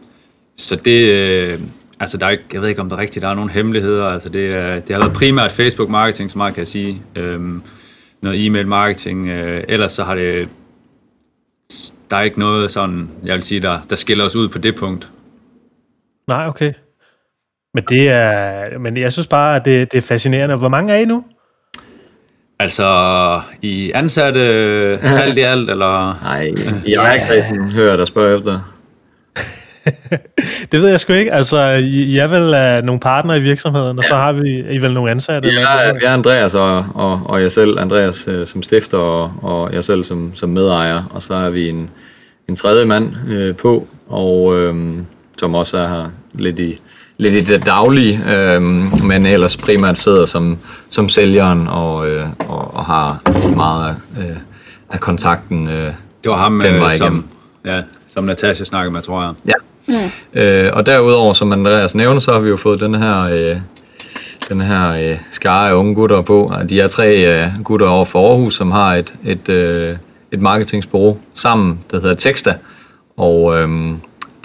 [0.57, 1.59] så det, øh,
[2.01, 4.07] altså der er ikke, jeg ved ikke om der rigtigt, der er nogen hemmeligheder.
[4.07, 7.03] Altså det, er, det har været primært Facebook marketing, så meget kan jeg sige.
[7.16, 7.62] Øhm,
[8.23, 9.29] noget e-mail marketing.
[9.29, 10.49] Øh, ellers så har det,
[12.11, 14.77] der er ikke noget sådan, jeg vil sige, der, der skiller os ud på det
[14.77, 15.11] punkt.
[16.29, 16.73] Nej, okay.
[17.75, 20.57] Men det er, men jeg synes bare, at det, det er fascinerende.
[20.57, 21.25] Hvor mange er I nu?
[22.59, 24.41] Altså i ansatte
[25.23, 26.23] alt i alt, eller...
[26.23, 26.53] Nej,
[26.87, 28.80] jeg har ikke hørt dig spørge efter.
[30.72, 31.33] Det ved jeg sgu ikke.
[31.33, 34.79] Altså, I, I er vel uh, nogle partnere i virksomheden, og så har vi I
[34.79, 35.48] vel nogle ansatte?
[35.48, 36.00] eller Ja, hvad?
[36.03, 39.85] jeg er Andreas og, og, og jeg selv, Andreas øh, som stifter og, og jeg
[39.85, 41.90] selv som, som medejer, og så er vi en,
[42.48, 44.74] en tredje mand øh, på, og øh,
[45.38, 46.81] som også er her lidt i,
[47.18, 48.62] lidt i det daglige, øh,
[49.05, 50.59] men ellers primært sidder som,
[50.90, 53.22] som sælgeren og, øh, og, og har
[53.57, 54.37] meget af, øh,
[54.90, 55.68] af kontakten.
[55.70, 55.92] Øh,
[56.24, 57.24] Det var ham, Den øh, som,
[57.64, 59.33] ja, som Natasha snakkede med, tror jeg.
[59.46, 59.53] Ja.
[59.88, 59.95] Mm.
[60.40, 63.57] Øh, og derudover, som Andreas nævner, så har vi jo fået den her, øh,
[64.49, 66.53] den her øh, skare af unge gutter på.
[66.55, 69.97] Og De er tre øh, gutter over for Aarhus, som har et, et, øh,
[70.33, 72.55] et marketingsbureau sammen, der hedder Texta.
[73.16, 73.69] Og øh,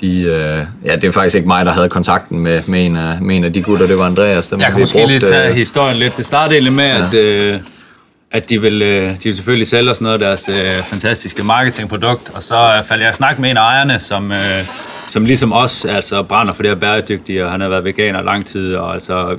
[0.02, 3.22] de, øh, ja, det er faktisk ikke mig, der havde kontakten med, med, en, af,
[3.22, 4.50] med en af de gutter, det var Andreas.
[4.50, 6.18] Dem Jeg kan måske brugt, lige tage øh, historien lidt.
[6.18, 7.08] Det startede egentlig med, ja.
[7.08, 7.60] at, øh,
[8.32, 12.32] at de, vil, øh, de vil selvfølgelig sælge os noget af deres øh, fantastiske marketingprodukt,
[12.34, 14.38] og så øh, faldt jeg i snak med en af ejerne, som, øh,
[15.08, 18.46] som ligesom os altså, brænder for det her bæredygtige, og han har været veganer lang
[18.46, 19.38] tid, og altså,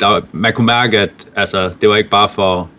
[0.00, 2.70] der, man kunne mærke, at altså, det var ikke bare for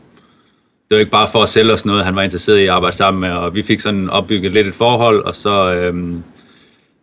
[0.89, 2.95] det var ikke bare for at sælge os noget, han var interesseret i at arbejde
[2.95, 6.23] sammen med, og vi fik sådan opbygget lidt et forhold, og så øhm,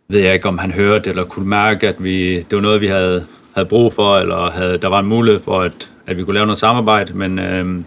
[0.09, 2.87] ved jeg ikke, om han hørte eller kunne mærke, at vi, det var noget, vi
[2.87, 6.33] havde, havde brug for, eller havde, der var en mulighed for, at, at vi kunne
[6.33, 7.85] lave noget samarbejde, men øhm,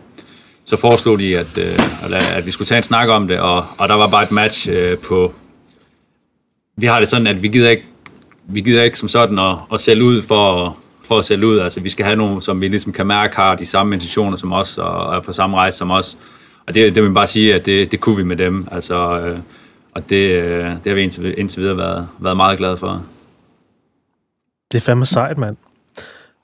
[0.64, 3.64] så foreslog de, at, øh, at at vi skulle tage en snak om det, og,
[3.78, 5.34] og der var bare et match øh, på...
[6.78, 7.84] Vi har det sådan, at vi gider ikke,
[8.46, 11.58] vi gider ikke som sådan at, at sælge ud for, for at sælge ud.
[11.58, 14.52] Altså, vi skal have nogen, som vi ligesom kan mærke har de samme intentioner som
[14.52, 16.16] os, og er på samme rejse som os.
[16.66, 18.68] Og det, det vil jeg bare sige, at det, det kunne vi med dem.
[18.72, 19.38] Altså, øh,
[19.94, 23.04] og det, øh, det har vi indtil, indtil videre været, været meget glade for.
[24.72, 25.56] Det er fandme sejt, mand.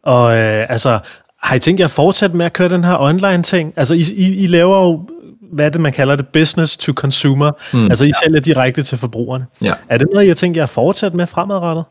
[0.02, 0.98] Og øh, altså,
[1.42, 3.72] har I tænkt jer at fortsætte med at køre den her online-ting?
[3.76, 5.08] Altså, I, I, I laver jo,
[5.54, 7.50] hvad er det, man kalder det, business to consumer.
[7.72, 7.84] Mm.
[7.84, 9.46] Altså, I sælger direkte til forbrugerne.
[9.62, 9.72] Ja.
[9.88, 11.84] Er det noget, I har tænkt jer at fortsætte med fremadrettet?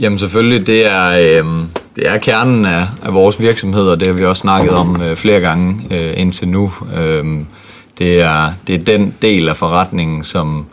[0.00, 4.14] Jamen selvfølgelig, det er, øh, det er kernen af, af vores virksomhed, og det har
[4.14, 6.72] vi også snakket om øh, flere gange øh, indtil nu.
[6.96, 7.24] Øh,
[7.98, 10.66] det, er, det er den del af forretningen, som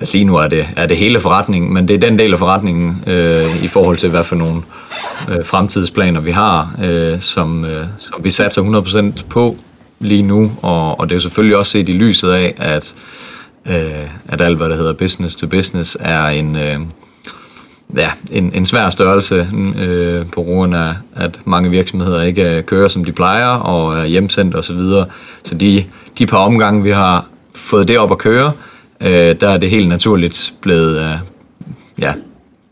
[0.00, 2.38] altså lige nu er det, er det hele forretningen, men det er den del af
[2.38, 4.62] forretningen øh, i forhold til, hvad for nogle
[5.28, 8.62] øh, fremtidsplaner vi har, øh, som, øh, som vi satser
[9.20, 9.56] 100% på
[10.00, 12.94] lige nu, og, og det er selvfølgelig også set i lyset af, at,
[13.66, 16.56] øh, at alt, hvad der hedder business to business, er en...
[16.56, 16.78] Øh,
[17.96, 22.88] ja, en, en svær størrelse øh, på grund af, at mange virksomheder ikke øh, kører,
[22.88, 24.62] som de plejer, og er hjemsendt osv.
[24.62, 25.06] Så, videre.
[25.44, 25.84] så de,
[26.18, 28.52] de par omgange, vi har fået det op at køre,
[29.00, 31.18] øh, der er det helt naturligt blevet, øh,
[31.98, 32.12] ja,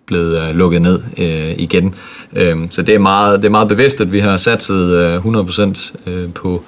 [0.07, 1.95] blevet øh, lukket ned øh, igen.
[2.37, 6.11] Øh, så det er, meget, det er meget bevidst, at vi har satset øh, 100%
[6.11, 6.65] øh, på,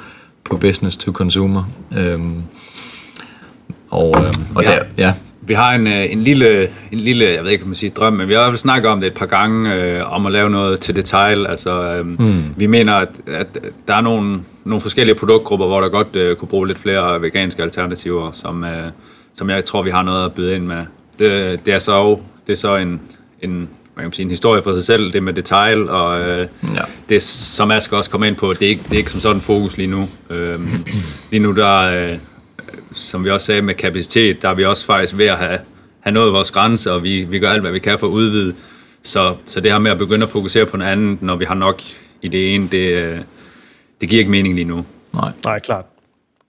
[0.50, 1.64] på business to consumer.
[1.98, 2.20] Øh,
[3.90, 4.70] og, øh, og ja.
[4.70, 5.12] der, ja.
[5.40, 8.12] Vi har en, øh, en, lille, en lille, jeg ved ikke, om man siger drøm,
[8.12, 10.32] men vi har i hvert fald snakket om det et par gange, øh, om at
[10.32, 11.46] lave noget til detail.
[11.46, 12.44] Altså, øh, mm.
[12.56, 13.46] Vi mener, at, at
[13.88, 17.62] der er nogle, nogle forskellige produktgrupper, hvor der godt øh, kunne bruge lidt flere veganske
[17.62, 18.90] alternativer, som, øh,
[19.34, 20.86] som jeg tror, vi har noget at byde ind med.
[21.18, 23.00] Det, det er så, det er så en,
[23.42, 26.80] en, man kan sige, en historie for sig selv, det med detail, og øh, ja.
[27.08, 29.20] det, som jeg skal også komme ind på, det er ikke, det er ikke som
[29.20, 30.08] sådan fokus lige nu.
[30.30, 30.60] Øh,
[31.30, 32.18] lige nu, der, øh,
[32.92, 35.58] som vi også sagde med kapacitet, der er vi også faktisk ved at have,
[36.00, 38.54] have nået vores grænse, og vi, vi gør alt, hvad vi kan for at udvide.
[39.02, 41.54] Så, så det her med at begynde at fokusere på noget andet, når vi har
[41.54, 41.80] nok
[42.22, 43.18] i det ene, det, øh,
[44.00, 44.84] det giver ikke mening lige nu.
[45.14, 45.84] Nej, Nej klart.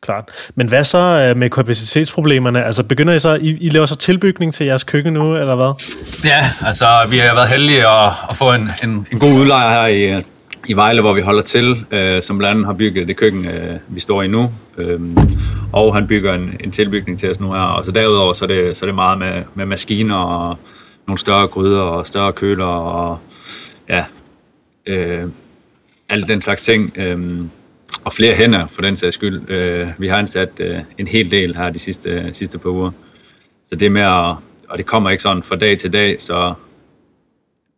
[0.02, 0.30] Klart.
[0.56, 2.64] Men hvad så øh, med kapacitetsproblemerne?
[2.66, 5.86] Altså begynder I så, I, I laver så tilbygning til jeres køkken nu, eller hvad?
[6.26, 9.88] Ja, altså vi har været heldige at, at få en, en, en god udlejer her
[9.88, 10.24] i,
[10.68, 13.78] i Vejle, hvor vi holder til, øh, som blandt andet har bygget det køkken, øh,
[13.88, 14.52] vi står i nu.
[14.78, 15.00] Øh,
[15.74, 17.62] og han bygger en, en tilbygning til os nu her.
[17.62, 20.60] Og så derudover, så er det, så er det meget med, med maskiner og
[21.08, 23.18] nogle større gryder og større køler og
[23.90, 24.04] ja,
[24.86, 25.24] øh,
[26.10, 26.94] alt den slags ting.
[26.96, 27.46] Øh,
[28.06, 29.50] og flere hænder, for den sags skyld.
[29.50, 32.92] Øh, vi har ansat øh, en hel del her de sidste, sidste par uger.
[33.70, 34.36] Så det med at,
[34.70, 36.54] og det kommer ikke sådan fra dag til dag, så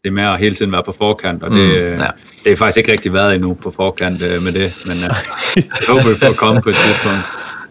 [0.04, 2.08] det er med at hele tiden være på forkant, og det, mm, ja.
[2.44, 5.10] det er faktisk ikke rigtig været endnu på forkant øh, med det, men øh,
[5.56, 7.20] jeg håber, vi får komme på et tidspunkt.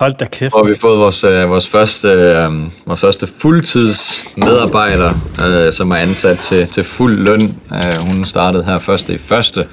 [0.00, 0.54] Hold da kæft.
[0.54, 2.52] Og vi har fået vores, øh, vores, første, øh,
[2.86, 5.12] vores første fuldtids medarbejder,
[5.44, 7.56] øh, som er ansat til, til fuld løn.
[7.72, 9.66] Øh, hun startede her første i første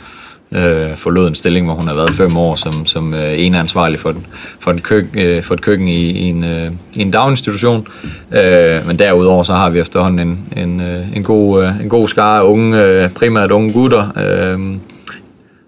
[0.51, 3.99] øh, forlod en stilling, hvor hun har været fem år som, som øh, en ansvarlig
[3.99, 4.25] for, den,
[4.59, 7.87] for, den køk, øh, for et køkken i, i, en, øh, i en daginstitution.
[8.31, 12.07] Øh, men derudover så har vi efterhånden en, en, øh, en, god, øh, en god
[12.07, 14.59] skare unge, øh, primært unge gutter, øh,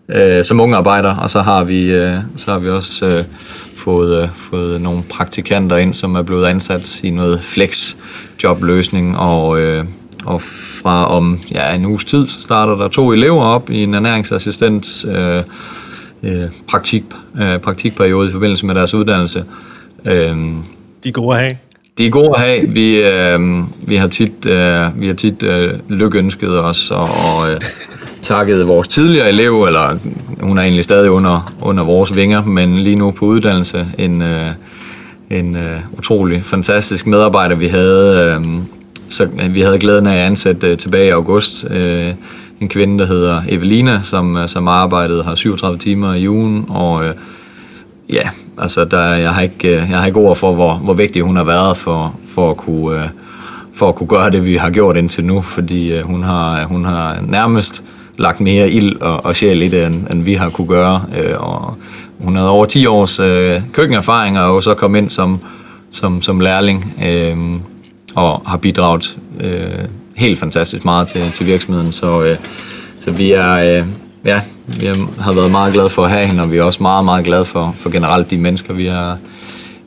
[0.09, 3.23] øh, som unge arbejder, og så har vi, øh, så har vi også øh,
[3.75, 7.95] fået, øh, fået nogle praktikanter ind, som er blevet ansat i noget flex
[8.43, 9.85] jobløsning, og øh,
[10.25, 10.41] og
[10.81, 15.05] fra om ja, en uges tid, så starter der to elever op i en ernæringsassistent
[15.05, 15.43] øh,
[16.23, 17.03] øh, praktik,
[17.41, 19.43] øh, praktikperiode i forbindelse med deres uddannelse.
[20.05, 20.37] Øh,
[21.03, 21.57] de er gode at have.
[21.97, 22.69] De er gode at have.
[22.69, 23.39] Vi, øh,
[23.81, 27.61] vi har tit, øh, vi har tit øh, lykønsket os og, og øh,
[28.21, 29.97] takket vores tidligere elev, eller
[30.41, 34.51] hun er egentlig stadig under, under vores vinger, men lige nu på uddannelse, en, øh,
[35.29, 38.39] en øh, utrolig fantastisk medarbejder, vi havde.
[38.39, 38.45] Øh,
[39.09, 42.13] så øh, vi havde glæden af at ansætte øh, tilbage i august øh,
[42.61, 47.13] en kvinde, der hedder Evelina, som, som arbejdede her 37 timer i ugen, og øh,
[48.13, 51.35] ja, altså der, jeg, har ikke, jeg har ikke ord for, hvor, hvor vigtig hun
[51.35, 53.09] har været for, for, at kunne, øh,
[53.73, 57.17] for at kunne gøre det, vi har gjort indtil nu, fordi hun, har, hun har
[57.27, 57.83] nærmest
[58.17, 61.03] lagt mere ild og, og sjæl i det, end, end vi har kunne gøre,
[61.37, 61.75] og
[62.19, 65.39] hun havde over 10 års øh, køkkenerfaring, og så kom ind som,
[65.91, 67.37] som, som lærling, øh,
[68.15, 69.69] og har bidraget øh,
[70.15, 71.91] helt fantastisk meget til, til virksomheden.
[71.91, 72.37] Så, øh,
[72.99, 73.53] så vi er...
[73.53, 73.87] Øh,
[74.25, 74.85] ja, vi
[75.19, 77.45] har været meget glade for at have hende, og vi er også meget, meget glade
[77.45, 79.17] for, for generelt de mennesker, vi har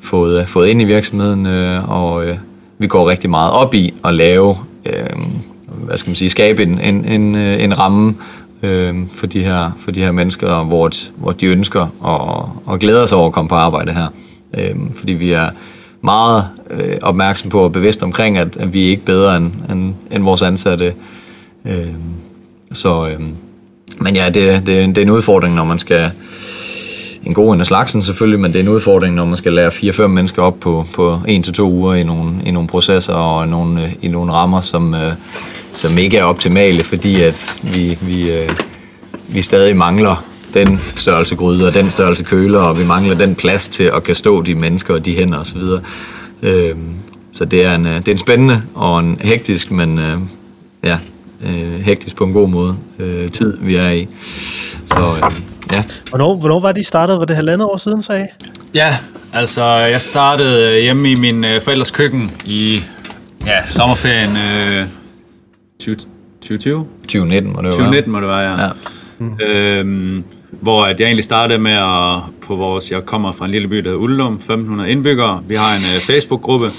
[0.01, 2.37] fået, øh, fået ind i virksomheden, øh, og øh,
[2.79, 4.57] vi går rigtig meget op i at lave,
[4.87, 5.07] øh,
[5.69, 8.15] hvad skal man sige, skabe en, en, en, øh, en ramme
[8.63, 13.07] øh, for, de her, for de her mennesker, hvor, hvor de ønsker og, og glæder
[13.07, 14.07] sig over at komme på arbejde her.
[14.59, 15.51] Øh, fordi vi er,
[16.03, 19.95] meget øh, opmærksom på og bevidst omkring, at, at vi er ikke bedre end, end,
[20.11, 20.95] end vores ansatte.
[21.65, 21.89] Øh,
[22.73, 23.21] så, øh,
[23.99, 26.11] men ja, det, det, det er en udfordring, når man skal
[27.25, 29.71] en god en af slagsen selvfølgelig, men det er en udfordring, når man skal lære
[29.71, 33.49] fire-fem mennesker op på, på en til to uger i nogle, i nogle processer og
[33.49, 35.13] nogle, øh, i nogle rammer, som, øh,
[35.73, 38.51] som ikke er optimale, fordi at vi, vi, øh,
[39.29, 43.69] vi stadig mangler den størrelse gryde og den størrelse køler, og vi mangler den plads
[43.69, 45.61] til at kan stå de mennesker og de hænder osv.
[46.43, 46.77] Øh,
[47.33, 50.19] så det er, en, øh, det er en spændende og en hektisk, men øh,
[50.85, 50.99] ja,
[51.45, 54.09] øh, hektisk på en god måde øh, tid, vi er i.
[54.87, 55.33] Så øh,
[55.73, 55.85] ja.
[56.09, 57.19] Hvornår, hvornår var det, I startede?
[57.19, 58.29] Var det halvandet år siden, sagde
[58.75, 58.97] Ja,
[59.33, 62.85] altså jeg startede hjemme i min øh, forældres køkken i
[63.47, 64.87] ja, sommerferien øh,
[65.81, 66.87] 2020.
[67.03, 67.73] 2019 må det være.
[67.73, 68.63] 2019 må det være, ja.
[68.65, 68.71] ja.
[69.19, 69.39] Mm.
[69.41, 70.25] Øhm,
[70.61, 73.77] hvor at jeg egentlig startede med at, på vores, jeg kommer fra en lille by,
[73.77, 75.43] der hedder Ullum, 1500 indbyggere.
[75.49, 76.71] Vi har en uh, Facebook-gruppe,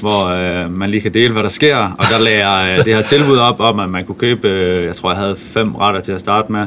[0.00, 2.84] hvor uh, man lige kan dele, hvad der sker, og der lagde jeg uh, øh,
[2.84, 5.74] det her tilbud op om, at man kunne købe, uh, jeg tror, jeg havde fem
[5.74, 6.66] retter til at starte med,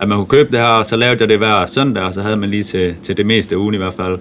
[0.00, 2.22] at man kunne købe det her, og så lavede jeg det hver søndag, og så
[2.22, 4.18] havde man lige til, til det meste af ugen i hvert fald.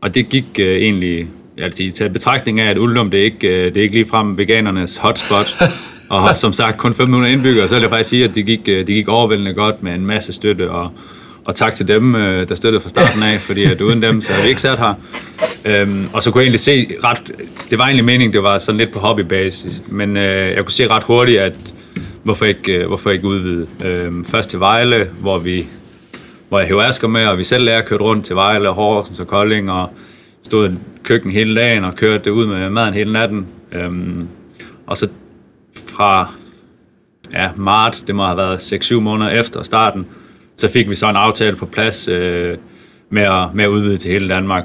[0.00, 3.24] Og det gik uh, egentlig, jeg vil sige, til betragtning af, at Ullum, det er
[3.24, 5.46] ikke, uh, det er ikke ligefrem veganernes hotspot,
[6.08, 8.78] og som sagt kun 500 indbyggere, så vil jeg faktisk sige, at det gik, øh,
[8.78, 10.90] det gik overvældende godt med en masse støtte, og,
[11.44, 14.32] og tak til dem, øh, der støttede fra starten af, fordi at uden dem, så
[14.32, 14.94] havde vi ikke sat her.
[15.64, 17.32] Øhm, og så kunne jeg egentlig se ret,
[17.70, 20.86] det var egentlig meningen, det var sådan lidt på hobbybasis, men øh, jeg kunne se
[20.86, 21.74] ret hurtigt, at
[22.22, 23.66] hvorfor ikke, øh, hvorfor ikke udvide.
[23.84, 25.66] Øhm, først til Vejle, hvor vi
[26.48, 29.26] hvor jeg hævde asker med, og vi selv lærer kørt rundt til Vejle, Horsens og
[29.26, 29.90] Kolding, og
[30.42, 33.46] stod i køkken hele dagen og kørte det ud med maden hele natten.
[33.72, 34.28] Øhm,
[34.86, 35.08] og så
[35.96, 36.30] fra
[37.32, 40.06] ja, marts, det må have været 6-7 måneder efter starten,
[40.56, 42.56] så fik vi så en aftale på plads øh,
[43.10, 44.64] med, at, med at udvide til hele Danmark.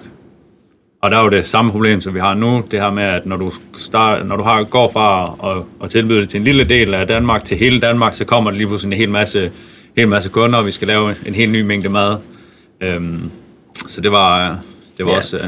[1.01, 3.25] Og der er jo det samme problem, som vi har nu, det her med, at
[3.25, 6.63] når du, start, når du har, går fra at, at tilbyde det til en lille
[6.63, 9.51] del af Danmark til hele Danmark, så kommer der lige pludselig en hel masse,
[9.97, 12.17] hel masse kunder, og vi skal lave en helt ny mængde mad.
[12.81, 13.31] Øhm,
[13.87, 14.59] så det var,
[14.97, 15.17] det var Ja.
[15.17, 15.37] også...
[15.37, 15.43] Øh,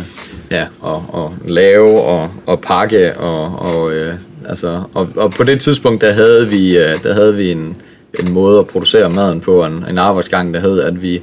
[0.52, 4.13] Ja, og, og lave og, og pakke og, og, øh,
[4.49, 7.75] altså, og, og på det tidspunkt der havde vi, øh, der havde vi en,
[8.19, 11.21] en måde at producere maden på, en, en arbejdsgang, der hed, at vi,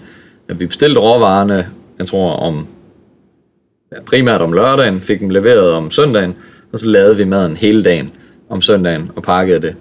[0.48, 2.66] at vi bestilte råvarerne, jeg tror om
[3.92, 6.34] ja, primært om lørdagen, fik dem leveret om søndagen,
[6.72, 8.10] og så lavede vi maden hele dagen
[8.48, 9.74] om søndagen og pakkede det,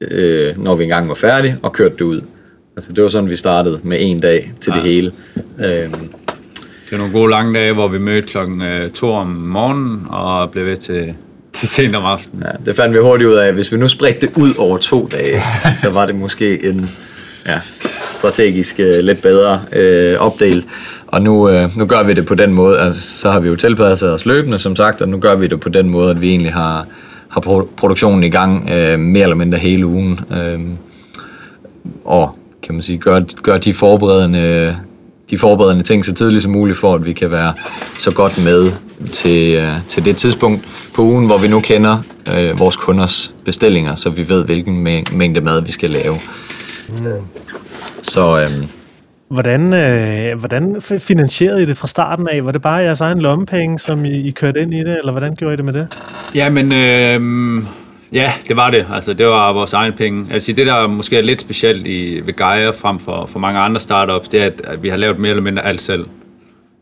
[0.00, 2.20] øh, når vi engang var færdige, og kørte det ud.
[2.76, 4.80] Altså det var sådan, vi startede med en dag til ja.
[4.80, 5.12] det hele.
[5.58, 5.90] Øh,
[6.84, 10.50] det var nogle gode lange dage, hvor vi mødte klokken øh, to om morgenen og
[10.50, 11.14] blev ved til,
[11.58, 12.42] til sent om aftenen.
[12.46, 15.08] Ja, det fandt vi hurtigt ud af, hvis vi nu spredte det ud over to
[15.12, 15.42] dage,
[15.82, 16.90] så var det måske en
[17.46, 17.60] ja,
[18.12, 20.66] strategisk øh, lidt bedre øh, opdelt.
[21.06, 23.56] Og nu, øh, nu gør vi det på den måde, altså så har vi jo
[23.56, 26.30] tilpasset os løbende, som sagt, og nu gør vi det på den måde, at vi
[26.30, 26.86] egentlig har,
[27.28, 30.20] har pro- produktionen i gang øh, mere eller mindre hele ugen.
[30.30, 30.60] Øh,
[32.04, 34.76] og kan man sige, gør, gør de forberedende
[35.30, 37.54] de forberedende ting så tidligt som muligt, for at vi kan være
[37.98, 38.72] så godt med
[39.12, 41.98] til, øh, til det tidspunkt på ugen, hvor vi nu kender
[42.36, 46.16] øh, vores kunders bestillinger, så vi ved, hvilken mæ- mængde mad vi skal lave.
[48.02, 48.48] Så øh,
[49.28, 52.44] Hvordan, øh, hvordan finansierede I det fra starten af?
[52.44, 55.34] Var det bare jeres egen lommepenge, som I, I kørte ind i det, eller hvordan
[55.34, 55.98] gjorde I det med det?
[56.34, 57.62] Ja, men øh,
[58.14, 58.86] ja, det var det.
[58.92, 60.26] Altså, det var vores egen penge.
[60.30, 63.80] Altså, det der måske er lidt specielt i, ved Gaia frem for, for mange andre
[63.80, 66.06] startups, det er, at, vi har lavet mere eller mindre alt selv.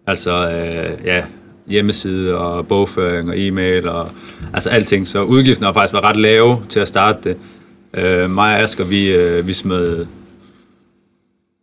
[0.06, 1.22] Altså, øh, ja,
[1.66, 4.08] hjemmeside og bogføring og e-mail og
[4.54, 5.08] altså alting.
[5.08, 7.36] Så udgiften har faktisk været ret lave til at starte det.
[7.94, 10.06] Øh, mig og Asger, vi, øh, vi smed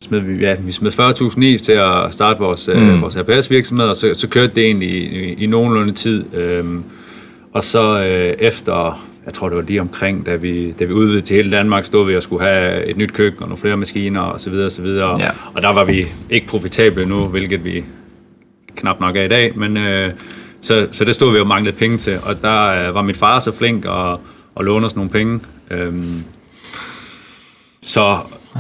[0.03, 2.89] smed vi, ja, vi smed 40.000 i til at starte vores, mm.
[2.89, 6.33] øh, vores RPS-virksomhed, og så, så kørte det egentlig i, i, i nogenlunde tid.
[6.33, 6.83] Øhm,
[7.53, 11.21] og så øh, efter, jeg tror det var lige omkring, da vi, da vi udvidede
[11.21, 14.21] til hele Danmark, stod vi og skulle have et nyt køkken og nogle flere maskiner
[14.21, 15.19] og så videre og så videre.
[15.21, 15.29] Ja.
[15.53, 17.83] Og der var vi ikke profitable nu, hvilket vi
[18.75, 20.11] knap nok er i dag, men øh,
[20.61, 23.39] så, så det stod vi jo manglede penge til, og der øh, var min far
[23.39, 24.17] så flink at,
[24.59, 25.39] at låne os nogle penge.
[25.71, 26.23] Øhm,
[27.81, 28.17] så,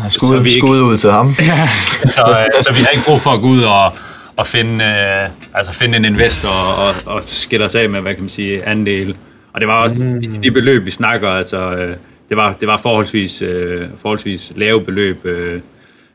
[0.09, 1.33] skud, vi ikke- skud ud til ham.
[2.15, 3.93] så, øh, så vi har ikke brug for at gå ud og,
[4.37, 8.23] og finde, øh, altså finde en investor og, og skille os af med, hvad kan
[8.23, 9.15] man sige, andel.
[9.53, 11.95] Og det var også de, de beløb, vi snakker, altså øh,
[12.29, 15.61] det var, det var forholdsvis, øh, forholdsvis lave beløb, øh,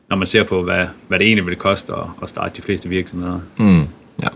[0.09, 2.89] når man ser på, hvad, hvad det egentlig ville koste at, at starte de fleste
[2.89, 3.39] virksomheder.
[3.57, 3.81] Mm,
[4.23, 4.27] ja.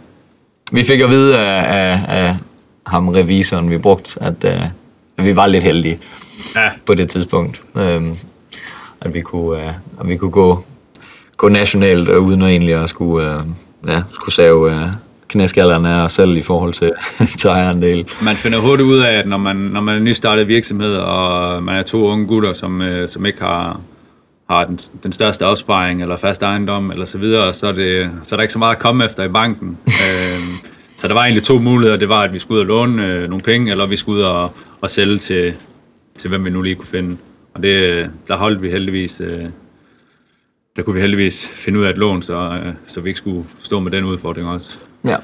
[0.72, 2.36] Vi fik at vide af, af, af
[2.88, 4.62] ham, revisoren, vi brugte, at, øh,
[5.18, 6.00] at vi var lidt heldige
[6.56, 7.62] Ja, på det tidspunkt.
[7.78, 8.16] Øhm,
[9.02, 10.64] at vi kunne, øh, at vi kunne gå,
[11.38, 13.42] gå nationalt, øh, uden at egentlig at skulle, øh,
[13.88, 14.88] ja, skulle save øh,
[15.30, 16.92] knæskallerne os selv i forhold til,
[17.40, 18.06] til ejerandel.
[18.22, 21.76] man finder hurtigt ud af, at når man, når man er nystartet virksomhed, og man
[21.76, 23.82] er to unge gutter, som, øh, som ikke har,
[24.50, 28.36] har den, den største opsparing, eller fast ejendom, eller så videre, så er, det, så
[28.36, 29.68] er der ikke så meget at komme efter i banken.
[30.06, 30.54] øhm,
[30.96, 31.98] så der var egentlig to muligheder.
[31.98, 34.24] Det var, at vi skulle ud og låne øh, nogle penge, eller vi skulle ud
[34.24, 35.54] og, og sælge til,
[36.18, 37.18] til, hvem vi nu lige kunne finde.
[37.54, 39.22] Og det, der holdt vi heldigvis...
[39.22, 39.46] Øh,
[40.80, 43.46] der kunne vi heldigvis finde ud af et lån, så, øh, så vi ikke skulle
[43.64, 44.78] stå med den udfordring også.
[45.06, 45.16] Ja.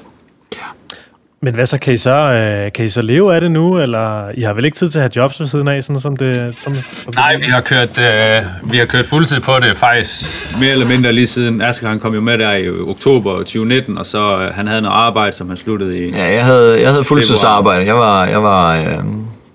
[1.40, 4.30] Men hvad så, kan I så, øh, kan I så leve af det nu, eller
[4.34, 6.54] I har vel ikke tid til at have jobs ved siden af, sådan som det...
[6.60, 10.70] Som, som Nej, vi har kørt, øh, vi har kørt fuldtid på det faktisk mere
[10.70, 14.38] eller mindre lige siden Asger han kom jo med der i oktober 2019, og så
[14.38, 16.10] øh, han havde noget arbejde, som han sluttede i.
[16.12, 17.86] Ja, jeg havde, jeg havde fuldtidsarbejde.
[17.86, 19.04] Jeg var, jeg var øh,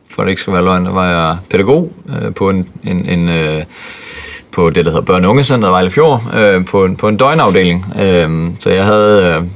[0.09, 3.29] for det ikke skal være løgn, der var jeg pædagog øh, på en, en, en,
[3.29, 3.63] øh,
[4.51, 7.93] på det, der hedder Børne- og Ungecenter Vejle Fjord, øh, på, en, på en døgnafdeling.
[8.01, 9.47] Øh, så jeg havde øh,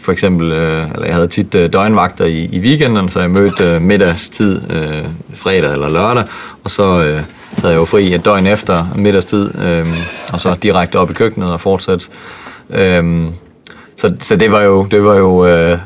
[0.00, 3.64] for eksempel, øh, eller jeg havde tit øh, døgnvagter i, i weekenden, så jeg mødte
[3.64, 6.24] øh, middagstid øh, fredag eller lørdag,
[6.64, 7.20] og så øh,
[7.56, 9.86] havde jeg jo fri et døgn efter middagstid, øh,
[10.32, 12.08] og så direkte op i køkkenet og fortsat.
[12.70, 13.24] Øh,
[13.96, 15.78] så, så det var jo, det var jo øh,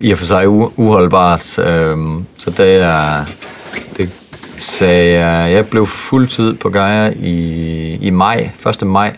[0.00, 1.58] i og for sig u- uholdbart.
[1.58, 1.96] Øh,
[2.38, 3.24] så det er...
[3.96, 4.10] det
[4.58, 8.50] sagde jeg, jeg blev fuldtid på Gaia i, i maj,
[8.82, 8.86] 1.
[8.86, 9.16] maj,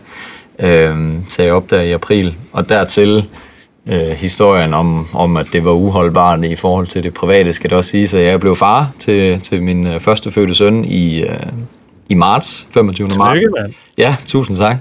[0.58, 0.96] øh,
[1.28, 3.24] sagde jeg op der i april, og dertil
[3.86, 7.78] øh, historien om, om, at det var uholdbart i forhold til det private, skal det
[7.78, 11.36] også sige, så jeg blev far til, til min øh, første fødte søn i, øh,
[12.08, 13.08] i marts, 25.
[13.18, 13.40] marts.
[13.40, 13.72] Lykke, mand.
[13.98, 14.76] Ja, tusind tak.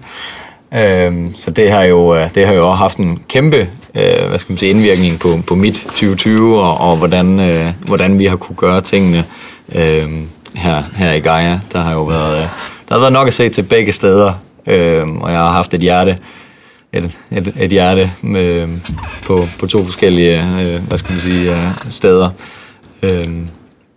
[0.73, 4.39] Øhm, så det har jo øh, det har jo også haft en kæmpe øh, hvad
[4.39, 8.35] skal man sige, indvirkning på, på mit 2020 og, og hvordan, øh, hvordan vi har
[8.35, 9.25] kunne gøre tingene
[9.75, 10.09] øh,
[10.57, 11.59] her, her i Gaia.
[11.73, 12.47] Der har jo været, øh,
[12.89, 14.33] der har været nok at se til begge steder,
[14.67, 16.17] øh, og jeg har haft et hjerte
[16.93, 18.67] et, et, et hjerte med,
[19.25, 22.29] på, på to forskellige øh, hvad skal man sige, øh, steder.
[23.03, 23.47] Øh,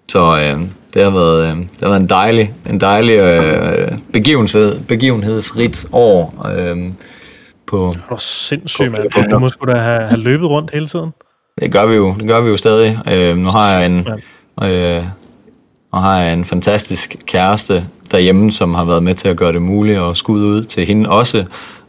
[0.08, 0.60] så øh,
[0.94, 6.46] det har været, øh, det har været en dejlig, en dejlig øh, begivenhed, begivenhedsrigt år
[6.56, 6.76] øh,
[7.66, 9.30] på, Hvor sindssygt, mand.
[9.30, 11.10] Du må sgu da have, have løbet rundt hele tiden.
[11.60, 12.98] det gør vi jo, det gør vi jo stadig.
[13.12, 14.06] Øh, nu har jeg en,
[14.62, 15.04] øh,
[15.90, 19.98] og har en fantastisk kæreste derhjemme, som har været med til at gøre det muligt
[19.98, 21.44] at skud ud til hende også.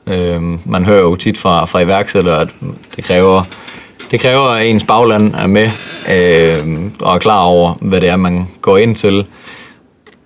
[0.07, 2.49] Øh, man hører jo tit fra, fra iværksættere, at
[2.95, 3.43] det kræver,
[4.11, 5.69] det kræver, at ens bagland er med
[6.11, 9.25] øh, og er klar over, hvad det er, man går ind til.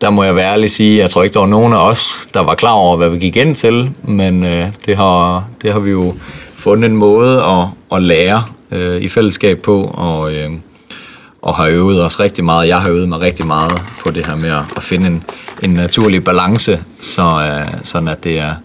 [0.02, 2.40] Der må jeg være ærlig sige, jeg tror ikke, der var nogen af os, der
[2.40, 5.92] var klar over, hvad vi gik ind til, men øh, det, har, det har vi
[5.92, 6.14] jo
[6.56, 10.52] fundet en måde at, at lære øh, i fællesskab på, og, øh,
[11.46, 12.68] og har øvet os rigtig meget.
[12.68, 15.24] Jeg har øvet mig rigtig meget på det her med at, at finde en,
[15.64, 18.56] en naturlig balance, så, øh, sådan at det er,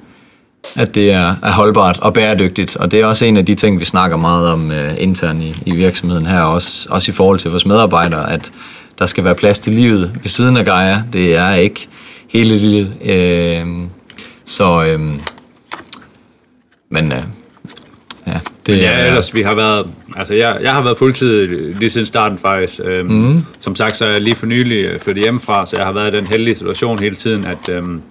[0.77, 2.77] at det er, er holdbart og bæredygtigt.
[2.77, 5.63] Og det er også en af de ting, vi snakker meget om øh, internt i,
[5.67, 8.53] i virksomheden her, også, også i forhold til vores medarbejdere, at
[8.99, 11.03] der skal være plads til livet ved siden af Gaia.
[11.13, 11.89] Det er ikke
[12.29, 12.97] hele livet.
[13.05, 13.67] Øh,
[14.45, 15.01] så, øh,
[16.91, 17.23] men øh,
[18.31, 19.07] ja, det Ja, er...
[19.07, 22.81] ellers vi har været, altså jeg, jeg har været fuldtid lige siden starten faktisk.
[22.85, 23.45] Øhm, mm.
[23.61, 26.15] Som sagt, så er jeg lige for nylig øh, flyttet hjemmefra, så jeg har været
[26.15, 28.03] i den heldige situation hele tiden, at, øhm,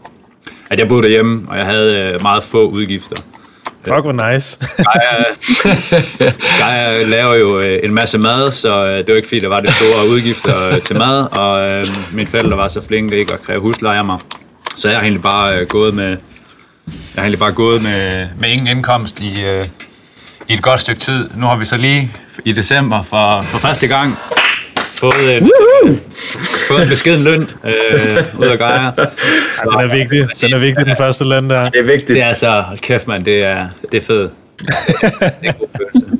[0.69, 3.15] at jeg boede derhjemme, og jeg havde øh, meget få udgifter.
[3.87, 4.57] Fuck, hvor nice.
[6.19, 9.47] Jeg, jeg laver jo øh, en masse mad, så øh, det var ikke fordi, der
[9.47, 13.33] var det store udgifter øh, til mad, og øh, mine forældre var så flinke ikke
[13.33, 14.19] at kræve husleje af mig.
[14.75, 16.17] Så jeg har egentlig bare øh, gået med, jeg
[17.15, 19.65] har egentlig bare gået med, med ingen indkomst i, øh,
[20.49, 21.29] i et godt stykke tid.
[21.35, 22.11] Nu har vi så lige
[22.45, 24.17] i december for, for første gang
[24.75, 25.49] fået, et,
[26.67, 28.91] fået en beskeden løn øh, ud af Gaia.
[28.95, 30.27] Så, Den er vigtig.
[30.41, 31.69] Den er vigtig, den første land der.
[31.69, 32.07] Det er vigtigt.
[32.07, 34.31] Det er så, kæft mand, det er, det er fedt.
[34.59, 34.67] Det
[35.21, 36.05] er en god følelse.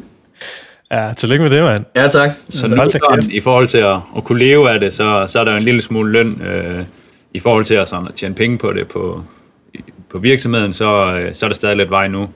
[0.92, 1.86] Ja, tillykke med det, mand.
[1.96, 2.30] Ja, tak.
[2.50, 5.44] Så nu, sådan, i forhold til at, at kunne leve af det, så, så er
[5.44, 6.84] der jo en lille smule løn øh,
[7.34, 9.24] i forhold til at, sådan, at tjene penge på det på,
[10.10, 12.30] på virksomheden, så, øh, så er der stadig lidt vej nu.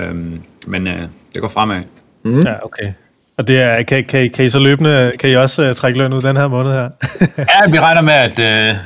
[0.00, 1.02] Øhm, men øh,
[1.34, 1.80] det går fremad.
[2.24, 2.92] Ja, okay.
[3.38, 6.12] Og det er, kan, kan, kan I så løbende, kan I også uh, trække løn
[6.12, 6.88] ud den her måned her?
[7.38, 8.76] Ja, vi regner med, at, øh,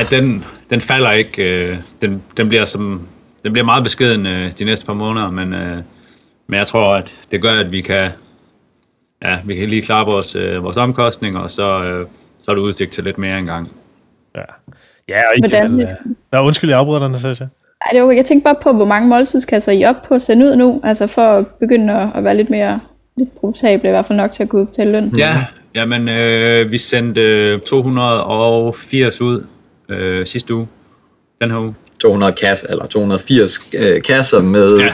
[0.00, 1.42] at den, den falder ikke.
[1.70, 3.06] Øh, den, den, bliver som,
[3.44, 5.76] den bliver meget beskeden øh, de næste par måneder, men, øh,
[6.46, 8.10] men jeg tror, at det gør, at vi kan,
[9.22, 12.06] ja, vi kan lige klare vores, øh, vores omkostninger, og så, øh,
[12.40, 13.72] så er der udsigt til lidt mere engang.
[14.36, 14.42] ja.
[15.08, 15.96] Ja, og ikke, Hvordan-
[16.32, 17.44] Nå, undskyld, jeg afbryder dig, Natasha.
[17.84, 18.16] Nej, det er okay.
[18.16, 20.80] Jeg tænkte bare på, hvor mange måltidskasser I er op på at sende ud nu,
[20.84, 22.80] altså for at begynde at, at være lidt mere
[23.18, 25.14] lidt profitable, i hvert fald nok til at kunne betale løn.
[25.18, 29.46] Ja, jamen øh, vi sendte øh, 280 ud
[29.88, 30.68] øh, sidste uge,
[31.40, 31.74] den her uge.
[32.02, 34.86] 200 kasser, eller 280 øh, kasser med Ja.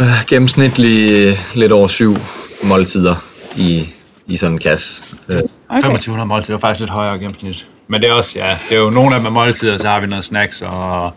[0.00, 2.16] øh, gennemsnitlig lidt over syv
[2.64, 3.14] måltider
[3.56, 3.84] i,
[4.26, 5.04] i sådan en kasse.
[5.34, 5.80] Øh, Okay.
[5.80, 7.66] 2500 måltider, faktisk lidt højere gennemsnit.
[7.88, 10.00] Men det er også, ja, det er jo nogle af dem er måltider, så har
[10.00, 11.10] vi noget snacks og,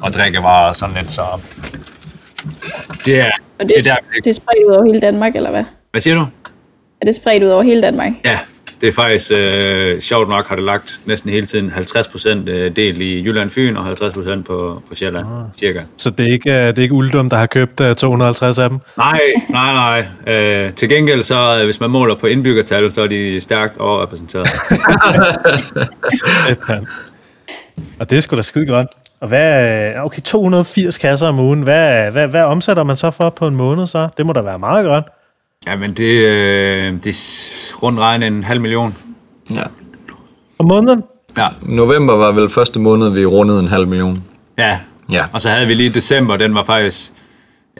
[0.00, 1.22] og drikkevarer og sådan lidt, så
[3.04, 5.50] det er, Og det, det, er der, det er spredt ud over hele Danmark, eller
[5.50, 5.64] hvad?
[5.90, 6.26] Hvad siger du?
[7.00, 8.12] Er det spredt ud over hele Danmark?
[8.24, 8.38] Ja,
[8.80, 13.00] det er faktisk øh, sjovt nok, har det lagt næsten hele tiden 50% øh, del
[13.00, 15.26] i Jylland Fyn og 50% på, på Sjælland,
[15.58, 15.80] cirka.
[15.96, 18.70] Så det er ikke, uh, det er ikke Uldum, der har købt uh, 250 af
[18.70, 18.78] dem?
[18.96, 19.20] Nej,
[19.50, 20.34] nej, nej.
[20.34, 24.48] Øh, til gengæld så, øh, hvis man måler på indbyggertal, så er de stærkt overrepræsenteret.
[28.00, 28.86] Og det er sgu da skide godt.
[29.20, 33.46] Og hvad, okay, 280 kasser om ugen, hvad, hvad, hvad omsætter man så for på
[33.46, 34.08] en måned så?
[34.16, 35.04] Det må da være meget godt.
[35.66, 38.96] Ja, men det, øh, det er rundt regnet en halv million.
[39.50, 39.62] ja.
[40.58, 41.04] Om måneden?
[41.36, 41.48] Ja.
[41.62, 44.24] November var vel første måned, vi rundede en halv million.
[44.58, 44.78] Ja.
[45.12, 45.24] Ja.
[45.32, 47.12] Og så havde vi lige december, den var faktisk...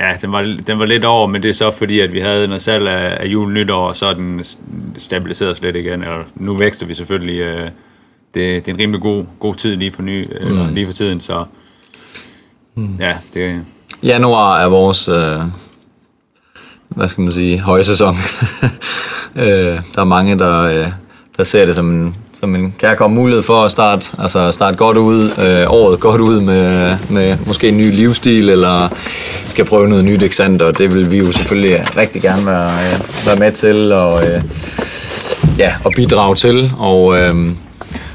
[0.01, 2.47] Ja, den var, den var lidt over, men det er så fordi, at vi havde
[2.47, 4.45] noget salg af, af jul nytår, og så er den
[4.99, 6.03] stabiliseret lidt igen.
[6.03, 7.39] Eller, nu vækster vi selvfølgelig.
[7.41, 7.71] Øh,
[8.35, 10.47] det, det er en rimelig god, god tid lige for, ny, mm.
[10.47, 11.45] eller lige for tiden, så...
[12.75, 12.97] Mm.
[13.01, 13.65] Ja, det,
[14.03, 15.41] Januar er vores, øh,
[16.89, 18.17] hvad skal man sige, højsæson.
[19.37, 20.89] øh, der er mange, der, øh,
[21.37, 24.97] der ser det som en, som en kærkom mulighed for at starte, altså starte godt
[24.97, 28.89] ud, øh, året godt ud med, med måske en ny livsstil, eller
[29.49, 33.27] skal prøve noget nyt eksempel, og det vil vi jo selvfølgelig rigtig gerne være, øh,
[33.27, 34.43] være med til, og, øh,
[35.59, 37.35] ja, og bidrage til, og øh,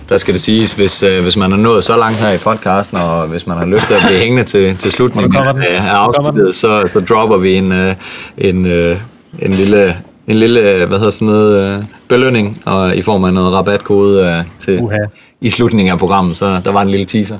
[0.09, 2.97] der skal det siges, hvis, øh, hvis man er nået så langt her i podcasten,
[2.97, 6.89] og hvis man har lyst til at blive hængende til, til slutningen af, afsnittet, så,
[6.93, 7.95] så dropper vi en, øh,
[8.37, 8.97] en, øh,
[9.39, 9.97] en lille,
[10.27, 14.43] en lille hvad hedder sådan noget, øh, belønning og i form af noget rabatkode øh,
[14.59, 14.97] til, Uha.
[15.41, 17.37] i slutningen af programmet, så der var en lille teaser.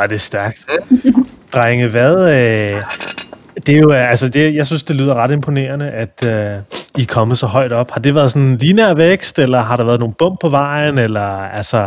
[0.00, 0.58] Ej, det er stærkt.
[1.54, 2.34] Drenge, hvad...
[2.34, 2.82] Øh,
[3.66, 6.30] det er jo, øh, altså det, jeg synes, det lyder ret imponerende, at øh,
[6.98, 7.90] I er kommet så højt op.
[7.90, 10.98] Har det været sådan en lineær vækst, eller har der været nogle bump på vejen,
[10.98, 11.78] eller altså...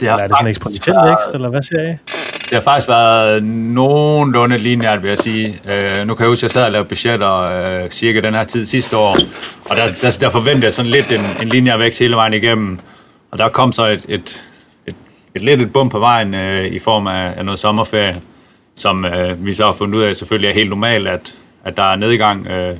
[0.00, 1.96] det Eller er det sådan en eksponentiel vækst, eller hvad siger I?
[2.44, 5.60] Det har faktisk været nogenlunde lineært, vil jeg sige.
[5.70, 8.44] Øh, nu kan jeg huske, at jeg sad og lavede budgetter øh, cirka den her
[8.44, 9.16] tid sidste år,
[9.70, 12.78] og der, der, der forventede jeg sådan lidt en, en lineær vækst hele vejen igennem.
[13.30, 14.42] Og der kom så et, et,
[14.86, 14.94] et,
[15.34, 18.16] et lidt et bump på vejen øh, i form af, af noget sommerferie,
[18.74, 21.82] som øh, vi så har fundet ud af selvfølgelig er helt normalt, at, at der
[21.82, 22.46] er nedgang.
[22.46, 22.76] Øh,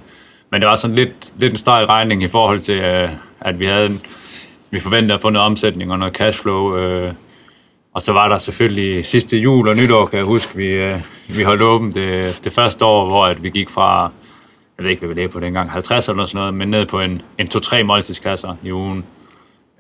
[0.51, 3.09] men det var sådan lidt, lidt en streg i regning i forhold til, øh,
[3.41, 4.01] at vi havde en,
[4.71, 6.77] vi forventede at få noget omsætning og noget cashflow.
[6.77, 7.13] Øh,
[7.95, 11.43] og så var der selvfølgelig sidste jul og nytår, kan jeg huske, vi, øh, vi
[11.43, 14.11] holdt åbent det, det første år, hvor at vi gik fra,
[14.79, 17.01] jeg ved ikke, hvad vi lagde på dengang, 50 eller sådan noget, men ned på
[17.01, 19.05] en, en 2-3 måltidskasser i ugen.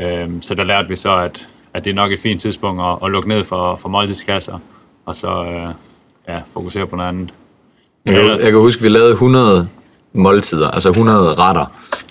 [0.01, 2.99] Øh, så der lærte vi så, at, at det er nok et fint tidspunkt at,
[3.05, 4.59] at lukke ned for, for måltidskasser,
[5.07, 5.75] og så øh,
[6.29, 7.31] ja, fokusere på noget andet.
[8.07, 9.68] Jeg kan, jeg kan huske, at vi lavede 100
[10.12, 11.64] måltider, altså 100 retter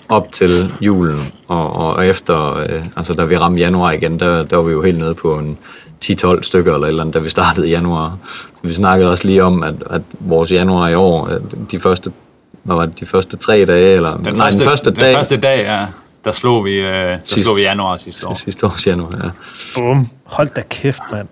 [0.08, 4.56] op til julen, og, og efter, øh, altså da vi ramte januar igen, der, der
[4.56, 5.58] var vi jo helt nede på en
[6.04, 8.18] 10-12 stykker eller et eller andet, da vi startede i januar.
[8.54, 12.12] Så vi snakkede også lige om, at, at vores januar i år, at de første,
[12.62, 15.14] hvad var det, de første tre dage, eller Den, nej, første, den første den dag,
[15.14, 15.86] første dag, ja,
[16.24, 18.34] der slog vi, øh, der Sidst- slog vi januar sidste år.
[18.34, 19.30] sidste års januar, ja.
[19.74, 20.08] Bum.
[20.24, 21.28] Hold da kæft, mand.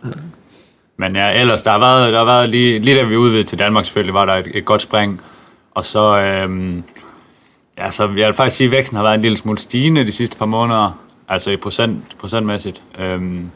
[0.96, 3.58] Men ja, ellers, der har været, der har været lige, lige da vi udvidede til
[3.58, 5.20] Danmark selvfølgelig, var der et, et godt spring.
[5.74, 6.84] Og så, øhm,
[7.78, 10.12] ja, så jeg vil faktisk sige, at væksten har været en lille smule stigende de
[10.12, 10.98] sidste par måneder.
[11.28, 12.82] Altså i procent, procentmæssigt.
[12.98, 13.50] Øhm,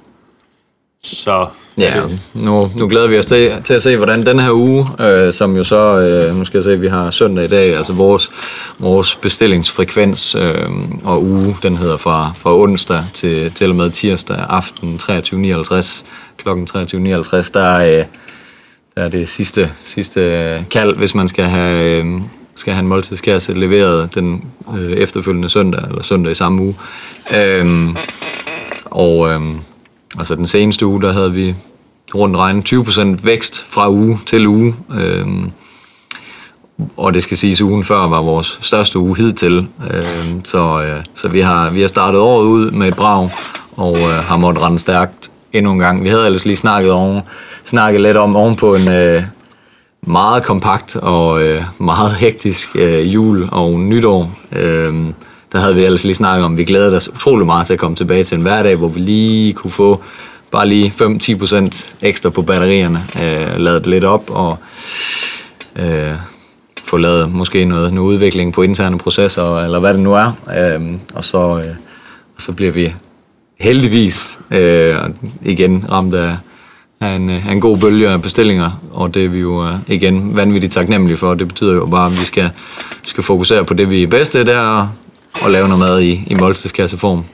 [1.02, 1.46] så
[1.78, 2.02] Ja,
[2.34, 5.56] nu, nu glæder vi os til, til at se, hvordan den her uge, øh, som
[5.56, 8.30] jo så, øh, nu skal jeg se, vi har søndag i dag, altså vores,
[8.78, 10.68] vores bestillingsfrekvens øh,
[11.04, 16.04] og uge, den hedder fra, fra onsdag til, til og med tirsdag aften 23.59,
[16.36, 18.04] klokken 23.59, der, øh,
[18.94, 22.20] der er det sidste, sidste øh, kald, hvis man skal have, øh,
[22.54, 24.44] skal have en måltidskasse leveret den
[24.78, 26.76] øh, efterfølgende søndag, eller søndag i samme uge.
[27.36, 27.88] Øh,
[28.84, 29.40] og øh,
[30.18, 31.54] altså den seneste uge, der havde vi
[32.14, 34.74] rundt regnet 20% vækst fra uge til uge.
[34.94, 35.50] Øhm,
[36.96, 39.68] og det skal siges, at ugen før var vores største uge hidtil.
[39.90, 43.30] Øhm, så øh, så vi, har, vi har startet året ud med et brag,
[43.76, 46.04] og øh, har måttet rende stærkt endnu en gang.
[46.04, 47.20] Vi havde ellers lige snakket, oven,
[47.64, 49.22] snakket lidt om ovenpå en øh,
[50.06, 54.30] meget kompakt og øh, meget hektisk øh, jul og nytår.
[54.52, 54.94] Øh,
[55.52, 57.78] der havde vi ellers lige snakket om, at vi glædede os utrolig meget til at
[57.78, 60.02] komme tilbage til en hverdag, hvor vi lige kunne få
[60.50, 64.58] bare lige 5-10% ekstra på batterierne, øh, lavet lidt op og
[65.76, 66.14] øh,
[66.84, 70.32] få lavet måske noget, noget udvikling på interne processer, eller hvad det nu er.
[70.58, 71.74] Øh, og, så, øh,
[72.36, 72.94] og så bliver vi
[73.60, 74.96] heldigvis øh,
[75.42, 76.36] igen ramt af,
[77.00, 80.36] af, en, af en god bølge af bestillinger, og det er vi jo øh, igen
[80.36, 81.34] vanvittigt taknemmelige for.
[81.34, 82.50] Det betyder jo bare, at vi skal,
[83.02, 84.88] skal fokusere på det, vi er bedste, til, der
[85.44, 87.24] at lave noget mad i, i måltidskasseform.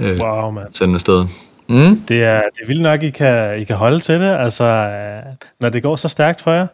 [0.00, 0.66] Øh, Wow, mand.
[0.72, 1.26] sende afsted.
[1.68, 2.00] Mm?
[2.08, 5.22] Det er, det er vildt nok, I kan, I kan holde til det, altså, øh,
[5.60, 6.66] når det går så stærkt for jer.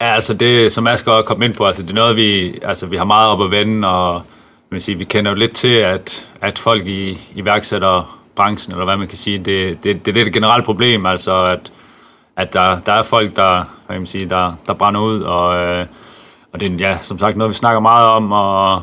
[0.00, 2.86] Ja, altså det, som Asger også kom ind på, altså det er noget, vi, altså
[2.86, 4.22] vi har meget op at vende, og jeg
[4.70, 9.08] vil sige, vi kender jo lidt til, at, at folk i iværksætterbranchen, eller hvad man
[9.08, 11.72] kan sige, det, det, det er lidt et generelt problem, altså at,
[12.36, 15.56] at der, der er folk, der, hvad kan man sige, der, der brænder ud, og,
[15.56, 15.86] øh,
[16.52, 18.82] og det er ja, som sagt noget, vi snakker meget om, og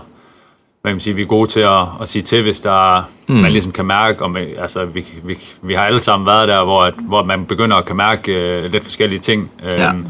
[0.82, 3.36] hvad kan man sige, vi er gode til at, at sige til, hvis der, mm.
[3.36, 6.84] man ligesom kan mærke, om, altså vi, vi, vi har alle sammen været der, hvor,
[6.84, 9.52] at, hvor man begynder at kan mærke øh, lidt forskellige ting.
[9.64, 10.08] Ja, Øhm,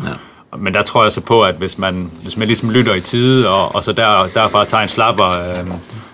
[0.51, 0.57] ja.
[0.57, 3.49] men der tror jeg så på, at hvis man, hvis man ligesom lytter i tide,
[3.49, 5.67] og, og så der, derfra tager en slapper, øh,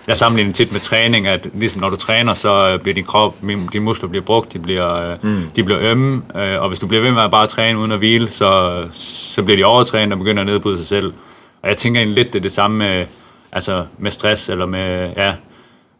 [0.06, 3.34] jeg sammenligner tit med træning, at ligesom når du træner, så øh, bliver din krop,
[3.72, 5.42] dine muskler bliver brugt, de bliver, øh, mm.
[5.56, 7.98] de bliver ømme, øh, og hvis du bliver ved med at bare træne uden at
[7.98, 11.12] hvile, så, så bliver de overtrænet og begynder at nedbryde sig selv.
[11.62, 13.06] Og jeg tænker egentlig lidt, det er det samme med,
[13.52, 15.34] altså med stress, eller med, ja,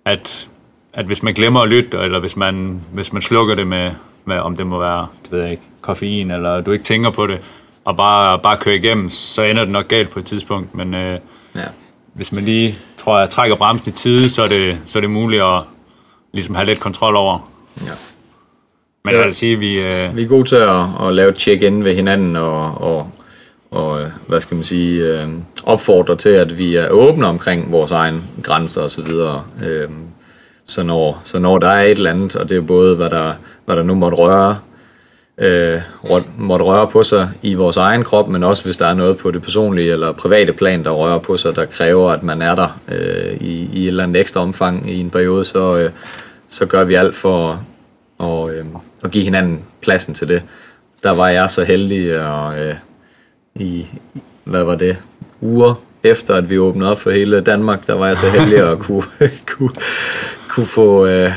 [0.05, 0.49] at,
[0.95, 3.91] at hvis man glemmer at lytte, eller hvis man, hvis man slukker det med,
[4.25, 7.27] med, om det må være, det ved jeg ikke, koffein, eller du ikke tænker på
[7.27, 7.39] det,
[7.85, 10.75] og bare, bare kører igennem, så ender det nok galt på et tidspunkt.
[10.75, 11.19] Men øh,
[11.55, 11.61] ja.
[12.15, 15.11] hvis man lige, tror jeg, trækker bremsen i tide, så er det, så er det
[15.11, 15.63] muligt at
[16.33, 17.51] ligesom have lidt kontrol over.
[17.81, 17.91] Ja.
[19.05, 19.19] Men ja.
[19.19, 19.81] jeg vil sige, vi...
[19.81, 20.17] Øh...
[20.17, 23.11] Vi er gode til at, at lave et check-in ved hinanden og, og,
[23.77, 25.29] og øh, hvad skal man sige, øh,
[25.65, 29.45] opfordre til, at vi er åbne omkring vores egen grænser og så videre.
[29.65, 29.89] Øh,
[30.67, 33.33] så når, så når der er et eller andet, og det er både, hvad der,
[33.65, 34.57] hvad der nu måtte røre
[35.39, 35.81] øh,
[36.39, 39.31] måtte røre på sig i vores egen krop, men også hvis der er noget på
[39.31, 42.79] det personlige eller private plan, der rører på sig, der kræver, at man er der
[42.93, 45.91] øh, i, i et eller andet ekstra omfang i en periode, så, øh,
[46.49, 47.63] så gør vi alt for
[48.21, 48.65] at, øh,
[49.05, 50.43] at give hinanden pladsen til det.
[51.03, 52.75] Der var jeg så heldig og, øh,
[53.61, 53.87] i,
[54.45, 54.97] hvad var det,
[55.41, 58.79] uger efter, at vi åbnede op for hele Danmark, der var jeg så heldig at
[58.79, 59.03] kunne,
[59.57, 59.71] kunne,
[60.49, 61.33] kunne få, øh,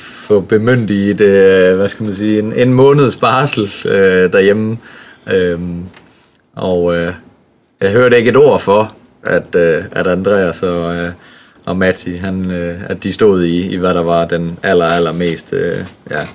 [0.00, 4.78] få bemyndiget, øh, hvad skal man sige, en, en måneds barsel øh, derhjemme.
[5.32, 5.60] Øh,
[6.54, 7.12] og øh,
[7.80, 8.90] jeg hørte ikke et ord for,
[9.22, 11.12] at, øh, at Andreas og, øh,
[11.64, 15.12] og Matti, han, øh, at de stod i, i, hvad der var den aller, aller
[15.12, 15.76] mest øh,
[16.10, 16.26] ja,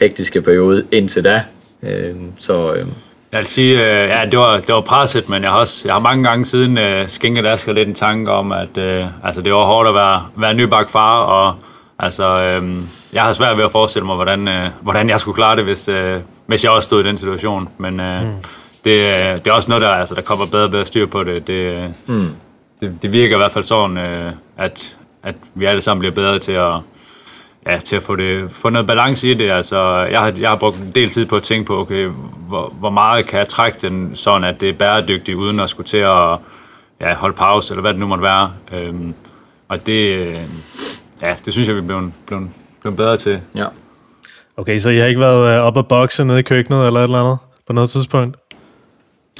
[0.00, 1.42] hektiske periode indtil da.
[1.82, 2.74] Øh, så...
[2.74, 2.86] Øh,
[3.32, 5.94] jeg vil sige, øh, ja, det var, det var presset, men jeg har, også, jeg
[5.94, 9.52] har mange gange siden øh, skænket Asger lidt en tanke om, at øh, altså, det
[9.52, 11.54] var hårdt at være, være nybagt far, og
[11.98, 12.76] altså, øh,
[13.12, 15.88] jeg har svært ved at forestille mig, hvordan, øh, hvordan jeg skulle klare det, hvis,
[15.88, 17.68] øh, hvis jeg også stod i den situation.
[17.78, 18.32] Men øh, mm.
[18.84, 21.24] det, øh, det er også noget, der, altså, der kommer bedre og bedre styr på
[21.24, 21.46] det.
[21.46, 22.30] Det, øh, mm.
[22.80, 26.38] det, det virker i hvert fald sådan, øh, at, at vi alle sammen bliver bedre
[26.38, 26.72] til at,
[27.68, 29.50] ja, til at få, det, få noget balance i det.
[29.50, 32.10] Altså, jeg, har, jeg har brugt en del tid på at tænke på, okay,
[32.48, 35.86] hvor, hvor meget kan jeg trække den sådan, at det er bæredygtigt, uden at skulle
[35.86, 36.38] til at
[37.00, 38.52] ja, holde pause, eller hvad det nu måtte være.
[38.72, 39.14] Øhm,
[39.68, 40.36] og det, øh,
[41.22, 42.48] ja, det synes jeg, vi er blevet, blevet
[42.80, 43.40] blevet bedre til.
[43.54, 43.66] Ja.
[44.56, 47.04] Okay, så I har ikke været øh, op og bokse nede i køkkenet eller et
[47.04, 48.36] eller andet på noget tidspunkt?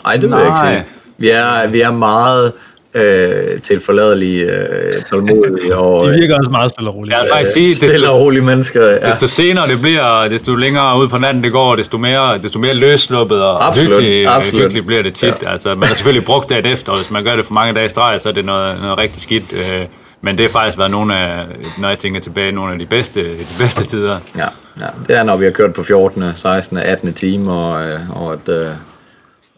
[0.05, 0.85] Nej, det vil jeg ikke sige.
[1.19, 2.53] Vi er, vi er meget
[2.95, 5.77] øh, til forladelige, øh, tålmodige.
[5.77, 7.15] Og, De virker også meget stille og rolige.
[7.15, 8.87] Jeg vil faktisk sige, stille desto, og rolige mennesker.
[8.87, 9.09] Ja.
[9.09, 12.75] Desto senere det bliver, desto længere ud på natten det går, desto mere, desto mere
[12.75, 14.63] løsluppet og absolut, hyggelig, absolut.
[14.63, 15.35] hyggelig bliver det tit.
[15.43, 15.51] Ja.
[15.51, 17.87] Altså, man har selvfølgelig brugt det efter, og hvis man gør det for mange dage
[17.87, 19.53] i streg, så er det noget, noget rigtig skidt.
[19.53, 19.87] Øh,
[20.21, 21.47] men det har faktisk været nogle af,
[21.79, 24.19] når jeg tænker tilbage, nogle af de bedste, de bedste tider.
[24.39, 24.49] Ja,
[24.81, 27.15] ja, det er, når vi har kørt på 14., 16., 18.
[27.15, 28.69] time, og, øh, og at, øh,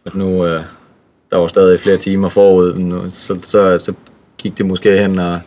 [0.07, 0.63] at nu øh,
[1.31, 3.93] der var stadig flere timer forud, så, så, så
[4.39, 5.41] gik det måske hen, og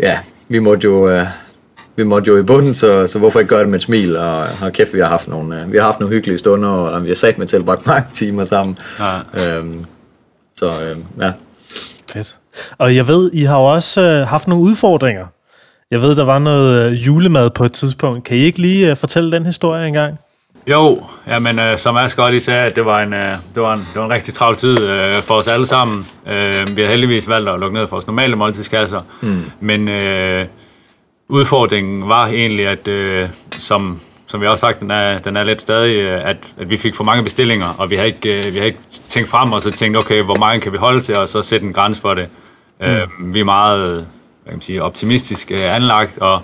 [0.00, 0.18] ja,
[0.48, 1.24] vi måtte jo,
[1.96, 4.44] vi måtte jo i bunden, så, så hvorfor ikke gøre det med et smil, og
[4.44, 7.14] har kæft, vi har haft nogle, vi har haft nogle hyggelige stunder, og vi har
[7.14, 8.78] sat med tilbragt mange timer sammen.
[8.98, 9.18] Ja.
[9.18, 9.84] Øhm,
[10.56, 11.32] så øhm, ja.
[12.12, 12.38] Fedt.
[12.78, 15.26] Og jeg ved, I har jo også øh, haft nogle udfordringer.
[15.90, 18.24] Jeg ved, der var noget øh, julemad på et tidspunkt.
[18.24, 20.18] Kan I ikke lige øh, fortælle den historie engang?
[20.70, 23.80] Jo, jamen, øh, som Asger godt lige sagde, det var en, øh, det var en,
[23.80, 26.06] det var en rigtig travl tid øh, for os alle sammen.
[26.26, 28.98] Øh, vi har heldigvis valgt at lukke ned for vores normale måltidskasser.
[29.20, 29.42] Mm.
[29.60, 30.46] Men øh,
[31.28, 35.60] udfordringen var egentlig, at øh, som, som vi også sagt, den er, den er lidt
[35.60, 38.58] stadig, øh, at, at vi fik for mange bestillinger, og vi har ikke, øh, vi
[38.58, 41.28] har ikke tænkt frem og så tænkt, okay, hvor mange kan vi holde til, og
[41.28, 42.28] så sætte en grænse for det.
[42.80, 42.86] Mm.
[42.86, 44.06] Øh, vi er meget
[44.48, 46.42] hvad kan man sige, optimistisk øh, anlagt, og,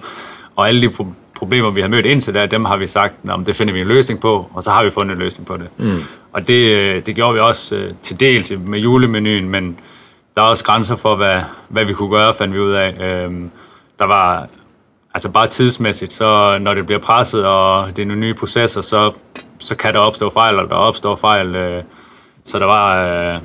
[0.56, 3.46] og alle de pro- problemer, vi har mødt indtil der, dem har vi sagt, at
[3.46, 5.68] det finder vi en løsning på, og så har vi fundet en løsning på det.
[5.78, 5.98] Mm.
[6.32, 9.78] Og det, øh, det gjorde vi også øh, til dels med julemenuen, men
[10.36, 12.94] der er også grænser for, hvad, hvad vi kunne gøre, fandt vi ud af.
[13.00, 13.32] Øh,
[13.98, 14.48] der var
[15.14, 19.10] altså bare tidsmæssigt, så når det bliver presset, og det er nogle nye processer, så,
[19.58, 21.54] så kan der opstå fejl, og der opstår fejl.
[21.54, 21.82] Øh,
[22.44, 23.40] så der var, øh,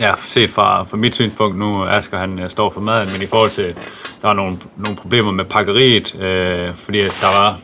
[0.00, 3.26] ja, set fra, fra mit synspunkt nu, Asger han øh, står for maden, men i
[3.26, 3.74] forhold til,
[4.22, 7.58] der var nogle, nogle problemer med pakkeriet, øh, fordi der var,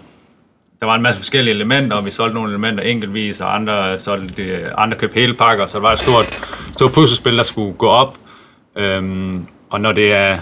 [0.81, 4.43] der var en masse forskellige elementer, og vi solgte nogle elementer enkeltvis, og andre, solgte,
[4.43, 6.25] øh, andre købte hele pakker, så det var et stort,
[6.73, 8.19] stort puslespil, der skulle gå op.
[8.77, 10.39] Øhm, og når det er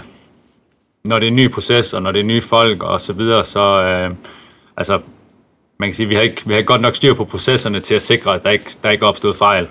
[1.03, 3.43] når det er en ny proces, og når det er nye folk og så videre,
[3.43, 4.15] så øh,
[4.77, 4.99] altså,
[5.79, 7.95] man kan sige, vi har ikke, vi har ikke godt nok styr på processerne til
[7.95, 9.67] at sikre, at der ikke, der ikke er opstået fejl.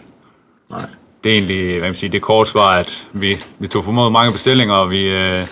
[0.70, 0.86] Nej
[1.24, 4.32] det er egentlig, hvad man siger, det korte svar, at vi, vi tog formået mange
[4.32, 5.46] bestillinger, og vi, øh,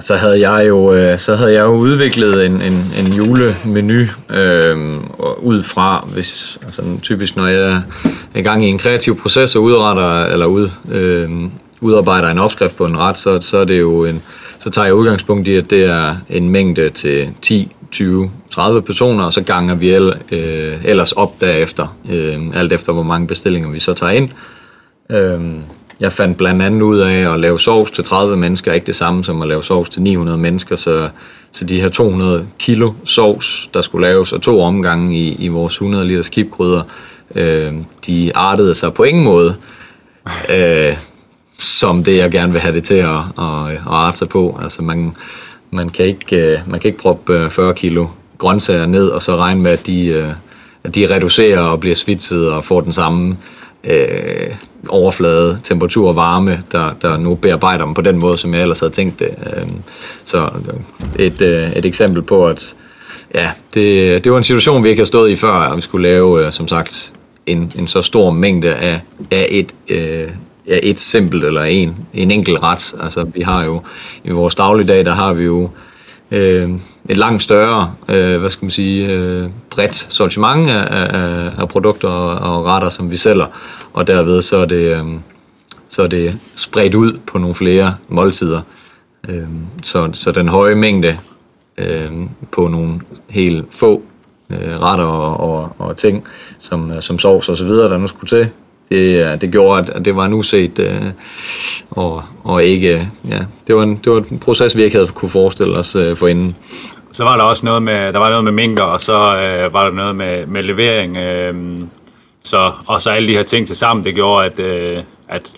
[0.00, 5.00] så havde jeg jo, øh, så havde jeg jo udviklet en, en, en julemenu øh,
[5.38, 7.82] ud fra, hvis, altså typisk når jeg
[8.34, 11.30] er i gang i en kreativ proces og udretter, eller ud, øh,
[11.80, 14.22] udarbejder en opskrift på en ret, så, så er det jo en,
[14.58, 19.24] så tager jeg udgangspunkt i, at det er en mængde til 10, 20, 30 personer,
[19.24, 23.70] og så ganger vi el, øh, ellers op derefter, øh, alt efter hvor mange bestillinger
[23.70, 24.30] vi så tager ind.
[24.30, 24.61] Øh,
[26.02, 28.96] jeg fandt blandt andet ud af at lave sovs til 30 mennesker, er ikke det
[28.96, 31.08] samme som at lave sovs til 900 mennesker, så,
[31.52, 35.72] så de her 200 kilo sovs, der skulle laves, og to omgange i, i vores
[35.72, 36.82] 100 liters kipgryder,
[37.34, 37.74] øh,
[38.06, 39.56] de artede sig på ingen måde,
[40.56, 40.94] øh,
[41.58, 44.58] som det jeg gerne vil have det til at, at, at arte sig på.
[44.62, 45.14] Altså man,
[45.70, 48.06] man, kan ikke, øh, man kan ikke proppe 40 øh, kilo
[48.38, 50.28] grøntsager ned, og så regne med, at de, øh,
[50.84, 53.36] at de reducerer og bliver svitset og får den samme øh,
[53.84, 54.54] Øh,
[54.88, 58.80] overflade, temperatur og varme, der, der nu bearbejder dem på den måde, som jeg ellers
[58.80, 59.28] havde tænkt det.
[59.28, 59.76] Øhm, øh,
[60.24, 60.50] så
[61.18, 62.74] et, øh, et eksempel på, at
[63.34, 66.08] ja, det, det var en situation, vi ikke har stået i før, at vi skulle
[66.08, 67.12] lave, øh, som sagt,
[67.46, 70.28] en, en så stor mængde af, af et, øh,
[70.68, 72.94] ja, et simpelt eller en, en enkelt ret.
[73.02, 73.80] Altså, vi har jo
[74.24, 75.70] i vores dagligdag, der har vi jo
[76.30, 76.70] øh,
[77.08, 82.08] et langt større, øh, hvad skal man sige, øh, bredt sortiment af, af, af produkter
[82.08, 83.46] og, og retter, som vi sælger,
[83.92, 85.04] og derved så er det, øh,
[85.88, 88.60] så er det spredt ud på nogle flere måltider.
[89.28, 89.42] Øh,
[89.82, 91.18] så, så den høje mængde
[91.78, 92.10] øh,
[92.52, 94.02] på nogle helt få
[94.50, 96.24] øh, retter og, og, og ting,
[96.58, 98.50] som, øh, som sovs og så videre, der nu skulle til,
[98.92, 101.10] det, øh, det gjorde, at det var en uset, øh,
[101.90, 105.28] og, og ikke, ja, det var, en, det var en proces, vi ikke havde kunne
[105.28, 106.56] forestille os øh, for inden.
[107.12, 109.84] Så var der også noget med, der var noget med minker, og så øh, var
[109.84, 111.80] der noget med, med levering, øh,
[112.44, 115.54] så, og så alle de her ting til sammen, det gjorde, at, øh, at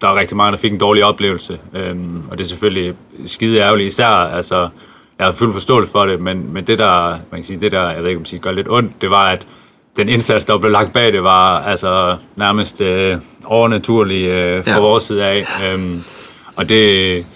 [0.00, 1.96] der var rigtig mange, der fik en dårlig oplevelse, øh,
[2.30, 2.94] og det er selvfølgelig
[3.26, 4.68] skide ærgerligt, især, altså,
[5.18, 7.90] jeg har fuld forståelse for det, men, men det der, man kan sige, det der,
[7.90, 9.46] jeg ved ikke om sige, gør lidt ondt, det var, at
[9.96, 14.78] den indsats, der blev lagt bag det, var altså nærmest øh, overnaturlig øh, fra ja.
[14.78, 15.46] vores side af.
[15.64, 16.02] Øhm,
[16.56, 17.26] og det,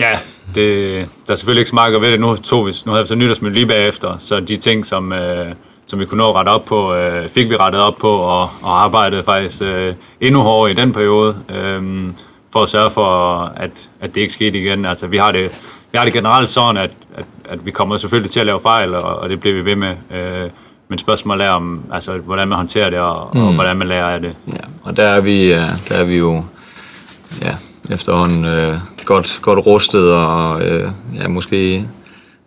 [0.00, 0.18] ja,
[0.54, 2.20] det, der er selvfølgelig ikke så meget ved det.
[2.20, 5.46] Nu, tog vi, nu havde vi så nytårsmøde lige bagefter, så de ting, som, øh,
[5.86, 8.50] som vi kunne nå at rette op på, øh, fik vi rettet op på, og,
[8.62, 12.06] og arbejdede faktisk øh, endnu hårdere i den periode, øh,
[12.52, 14.84] for at sørge for, at, at det ikke skete igen.
[14.84, 15.50] Altså, vi har det,
[15.92, 18.94] vi har det generelt sådan, at, at, at vi kommer selvfølgelig til at lave fejl,
[18.94, 19.94] og, og det bliver vi ved med.
[20.10, 20.50] Øh,
[20.88, 23.46] men spørgsmålet er om, altså, hvordan man håndterer det, og, mm.
[23.46, 24.36] og hvordan man lærer af det.
[24.48, 26.44] Ja, og der er vi, der er vi jo
[27.42, 27.54] ja,
[27.90, 31.84] efterhånden øh, godt, godt rustet, og øh, ja, måske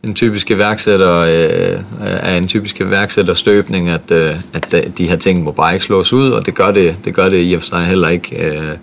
[0.03, 5.43] en typisk iværksætter øh, er en typisk iværksætterstøbning, at, øh, at øh, de her ting
[5.43, 7.67] må bare ikke slås ud, og det gør det, det, gør det i og for
[7.67, 8.45] sig heller ikke.
[8.45, 8.75] Øh,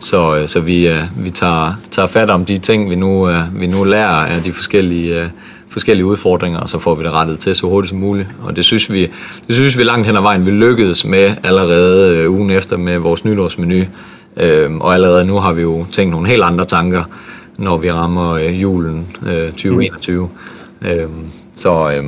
[0.00, 3.60] så, øh, så vi, øh, vi tager, tager fat om de ting, vi nu, øh,
[3.60, 5.28] vi nu lærer af de forskellige øh,
[5.68, 8.28] forskellige udfordringer, og så får vi det rettet til så hurtigt som muligt.
[8.42, 9.10] Og det synes vi,
[9.46, 12.98] det synes vi langt hen ad vejen, vi lykkedes med allerede øh, ugen efter med
[12.98, 13.84] vores nytårsmenu.
[14.36, 17.04] Øh, og allerede nu har vi jo tænkt nogle helt andre tanker,
[17.58, 20.28] når vi rammer øh, julen øh, 2021.
[20.80, 20.86] Mm.
[20.88, 21.08] Øh,
[21.54, 22.04] så øh,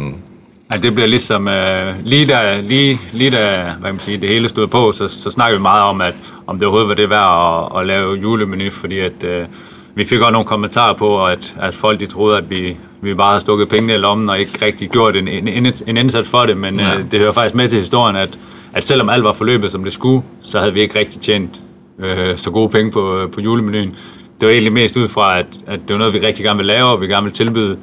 [0.75, 4.49] Ja, det bliver ligesom, øh, lige, da, lige, lige da hvad man sige, det hele
[4.49, 6.15] stod på, så, så snakker vi meget om, at
[6.47, 9.47] om det overhovedet var det værd at, at lave julemenu, fordi at, øh,
[9.95, 13.29] vi fik også nogle kommentarer på, at, at folk de troede, at vi, vi bare
[13.29, 16.57] havde stukket pengene i lommen og ikke rigtig gjort en, en, en indsats for det,
[16.57, 16.99] men ja.
[16.99, 18.39] øh, det hører faktisk med til historien, at,
[18.73, 21.61] at selvom alt var forløbet, som det skulle, så havde vi ikke rigtig tjent
[21.99, 23.97] øh, så gode penge på, på julemenuen.
[24.41, 26.67] Det var egentlig mest ud fra, at, at det var noget, vi rigtig gerne vil
[26.67, 27.79] lave, og vi gerne vil tilbyde.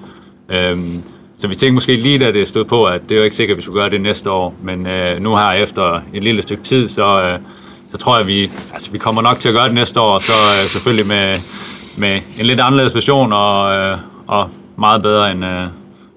[0.50, 1.04] Øhm,
[1.38, 3.58] så vi tænkte måske lige, da det stod på, at det var ikke sikkert, at
[3.58, 4.54] vi skulle gøre det næste år.
[4.64, 7.40] Men øh, nu her efter et lille stykke tid, så, øh,
[7.92, 10.20] så tror jeg, at vi, altså, vi kommer nok til at gøre det næste år.
[10.20, 11.38] Så øh, selvfølgelig med,
[11.98, 13.98] med en lidt anderledes version og, øh,
[14.28, 15.64] og meget bedre, end, øh,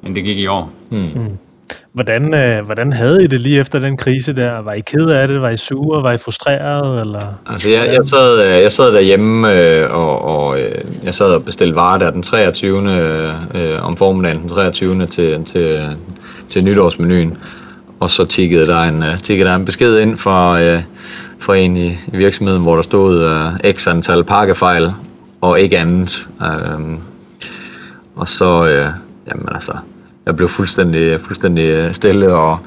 [0.07, 0.73] end det gik i år.
[0.91, 1.39] Mm.
[1.99, 4.59] Hvordan, øh, hvordan havde I det lige efter den krise der?
[4.63, 5.41] Var I ked af det?
[5.41, 6.03] Var I sure?
[6.03, 7.01] Var I frustreret?
[7.01, 7.21] Eller?
[7.47, 11.45] Altså, jeg, jeg, sad, øh, jeg sad derhjemme, øh, og, og øh, jeg sad og
[11.45, 12.93] bestilte varer der den 23.
[13.55, 15.07] Øh, om formiddagen den 23.
[15.07, 15.97] til, til,
[16.49, 17.37] til nytårsmenuen.
[18.01, 20.83] Og så tikkede der en, øh, uh, tikkede der en besked ind fra, øh,
[21.39, 24.93] fra en i, i virksomheden, hvor der stod uh, x antal pakkefejl,
[25.41, 26.27] og ikke andet.
[26.43, 26.99] Øhm,
[28.17, 28.87] og så, øh,
[29.31, 29.73] jamen altså,
[30.29, 32.59] jeg blev fuldstændig, fuldstændig øh, stille og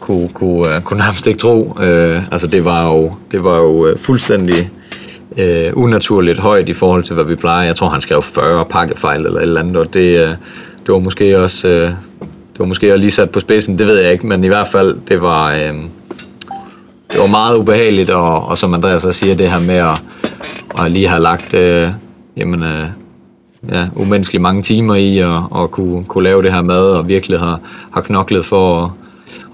[0.00, 1.76] kunne, kunne, øh, kunne nærmest ikke tro.
[1.82, 4.70] Øh, altså det var jo, det var jo øh, fuldstændig
[5.38, 7.66] øh, unaturligt højt i forhold til, hvad vi plejer.
[7.66, 10.28] Jeg tror, han skrev 40 pakkefejl eller et eller andet, og det, øh,
[10.86, 11.68] det var måske også...
[11.68, 11.90] Øh,
[12.52, 14.66] det var måske også lige sat på spidsen, det ved jeg ikke, men i hvert
[14.66, 15.74] fald, det var, øh,
[17.12, 20.02] det var meget ubehageligt, og, og som Andreas så siger, det her med at,
[20.84, 21.88] at lige have lagt øh,
[22.36, 22.86] jamen, øh,
[23.72, 27.38] ja, umenneskeligt mange timer i at, at kunne, kunne lave det her mad, og virkelig
[27.38, 27.60] har,
[27.92, 28.90] har knoklet for at,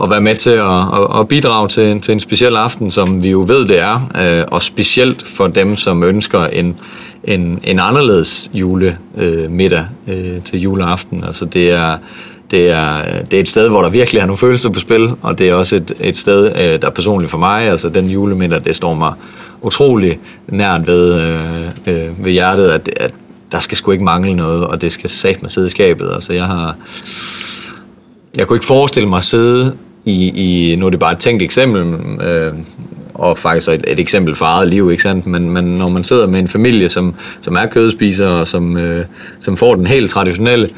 [0.02, 3.30] at være med til at, at, at bidrage til, til en speciel aften, som vi
[3.30, 6.76] jo ved det er, øh, og specielt for dem, som ønsker en,
[7.24, 11.24] en, en anderledes julemiddag øh, til juleaften.
[11.24, 11.96] Altså det er,
[12.50, 15.38] det er, det er et sted, hvor der virkelig er nogle følelser på spil, og
[15.38, 17.62] det er også et, et sted, øh, der personligt for mig.
[17.62, 19.12] Altså den julemiddag, det står mig
[19.62, 23.10] utrolig nært ved, øh, øh, ved hjertet, at, at
[23.52, 26.10] der skal sgu ikke mangle noget, og det skal sat med sidde i skabet.
[26.14, 26.76] Altså jeg har...
[28.36, 31.42] Jeg kunne ikke forestille mig at sidde i, i nu er det bare et tænkt
[31.42, 32.52] eksempel, øh,
[33.14, 35.26] og faktisk et, et eksempel for eget liv, ikke sandt?
[35.26, 39.04] Men, men når man sidder med en familie, som, som er kødspiser, og som, øh,
[39.40, 40.68] som får den helt traditionelle,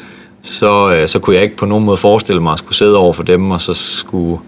[0.43, 3.13] så, øh, så kunne jeg ikke på nogen måde forestille mig at skulle sidde over
[3.13, 4.41] for dem, og så skulle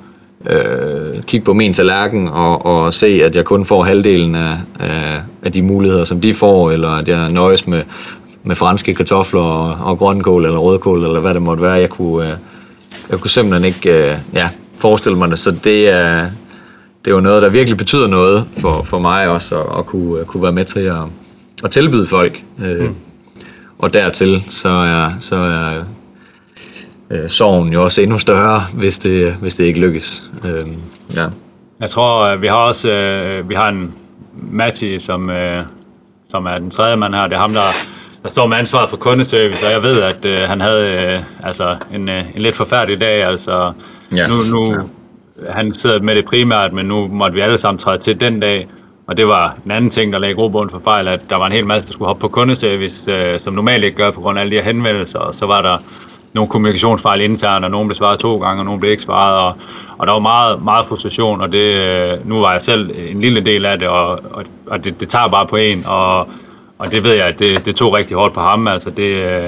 [0.51, 5.21] øh, kigge på min tallerken og, og se, at jeg kun får halvdelen af, af,
[5.43, 7.83] af de muligheder, som de får, eller at jeg nøjes med,
[8.43, 11.73] med franske kartofler og, og grønkål eller rødkål, eller hvad det måtte være.
[11.73, 12.37] Jeg kunne, øh,
[13.11, 16.27] jeg kunne simpelthen ikke øh, ja, forestille mig det, så det er,
[17.05, 20.25] det er jo noget, der virkelig betyder noget for, for mig også, at, at kunne,
[20.25, 21.03] kunne være med til at,
[21.65, 22.43] at tilbyde folk.
[22.65, 22.95] Øh, mm.
[23.79, 25.73] Og dertil, så er, så er
[27.11, 30.23] øh, sorgen jo også endnu større, hvis det, hvis det ikke lykkes.
[30.45, 30.67] Øh,
[31.17, 31.27] ja.
[31.81, 33.95] Jeg tror, vi har også øh, vi har en
[34.51, 35.65] Matti, som, øh,
[36.29, 37.23] som er den tredje mand her.
[37.23, 37.61] Det er ham, der,
[38.23, 41.77] der står med ansvaret for kundeservice, og jeg ved, at øh, han havde øh, altså
[41.95, 43.23] en, øh, en lidt forfærdelig dag.
[43.23, 43.73] Altså,
[44.13, 44.27] ja.
[44.29, 45.53] Nu, nu, ja.
[45.53, 48.69] Han sidder med det primært, men nu måtte vi alle sammen træde til den dag.
[49.07, 51.53] Og det var en anden ting, der lagde grobund for fejl, at der var en
[51.53, 54.43] hel masse, der skulle hoppe på kundeservice, øh, som normalt ikke gør på grund af
[54.43, 55.19] alle de her henvendelser.
[55.19, 55.79] Og så var der
[56.37, 59.57] nogle kommunikationsfejl internt, og nogen blev svaret to gange, og nogen blev ikke svaret, og,
[59.99, 63.41] og der var meget, meget frustration, og det, øh, nu var jeg selv en lille
[63.41, 66.29] del af det, og, og, og det, det tager bare på en, og,
[66.79, 69.45] og det ved jeg, at det, det tog rigtig hårdt på ham, altså det, øh,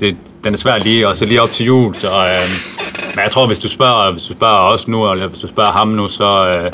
[0.00, 2.74] det, den er svær lige, og så lige op til jul, så, øh,
[3.14, 5.72] men jeg tror, hvis du spørger, hvis du spørger os nu, eller hvis du spørger
[5.72, 6.70] ham nu, så, øh,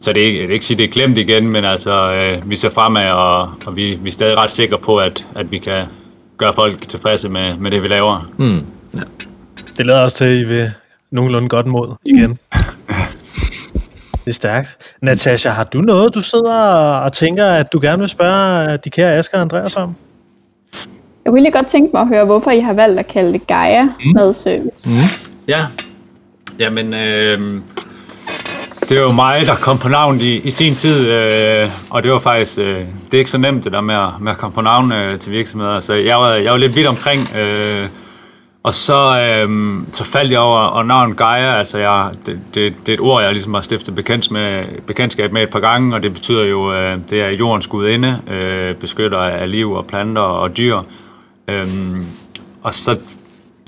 [0.00, 2.50] så det er ikke, jeg vil ikke sige, det er glemt igen, men altså, øh,
[2.50, 5.58] vi ser fremad, og, og vi, vi er stadig ret sikre på, at, at vi
[5.58, 5.84] kan
[6.36, 8.30] gøre folk tilfredse med, med det, vi laver.
[8.36, 8.66] Mm.
[8.94, 9.00] Ja.
[9.76, 10.72] Det lader også til, at I vil
[11.10, 12.30] nogenlunde godt mod igen.
[12.30, 12.36] Mm.
[14.24, 14.76] Det er stærkt.
[15.02, 16.54] Natasha, har du noget, du sidder
[16.94, 19.94] og tænker, at du gerne vil spørge de kære Asger og Andreas om?
[21.24, 23.46] Jeg kunne lige godt tænke mig at høre, hvorfor I har valgt at kalde det
[23.46, 24.12] Gaia mm.
[24.14, 24.90] med service.
[24.90, 24.96] Mm.
[25.48, 25.66] Ja,
[26.58, 27.60] jamen øh,
[28.88, 32.12] det er jo mig, der kom på navn i, i sin tid, øh, og det
[32.12, 34.54] var faktisk, øh, det er ikke så nemt det der med at, med at komme
[34.54, 37.88] på navn øh, til virksomheder, så jeg var, jeg var lidt vidt omkring, øh,
[38.64, 42.88] og så, øhm, så faldt jeg over og navn Gaia, altså jeg, det, det, det
[42.88, 46.02] er et ord, jeg ligesom har stiftet bekendt med, bekendtskab med et par gange, og
[46.02, 50.56] det betyder jo, øh, det er jordens gudinde, øh, beskytter af liv og planter og
[50.56, 50.78] dyr.
[51.48, 52.06] Øhm,
[52.62, 52.96] og så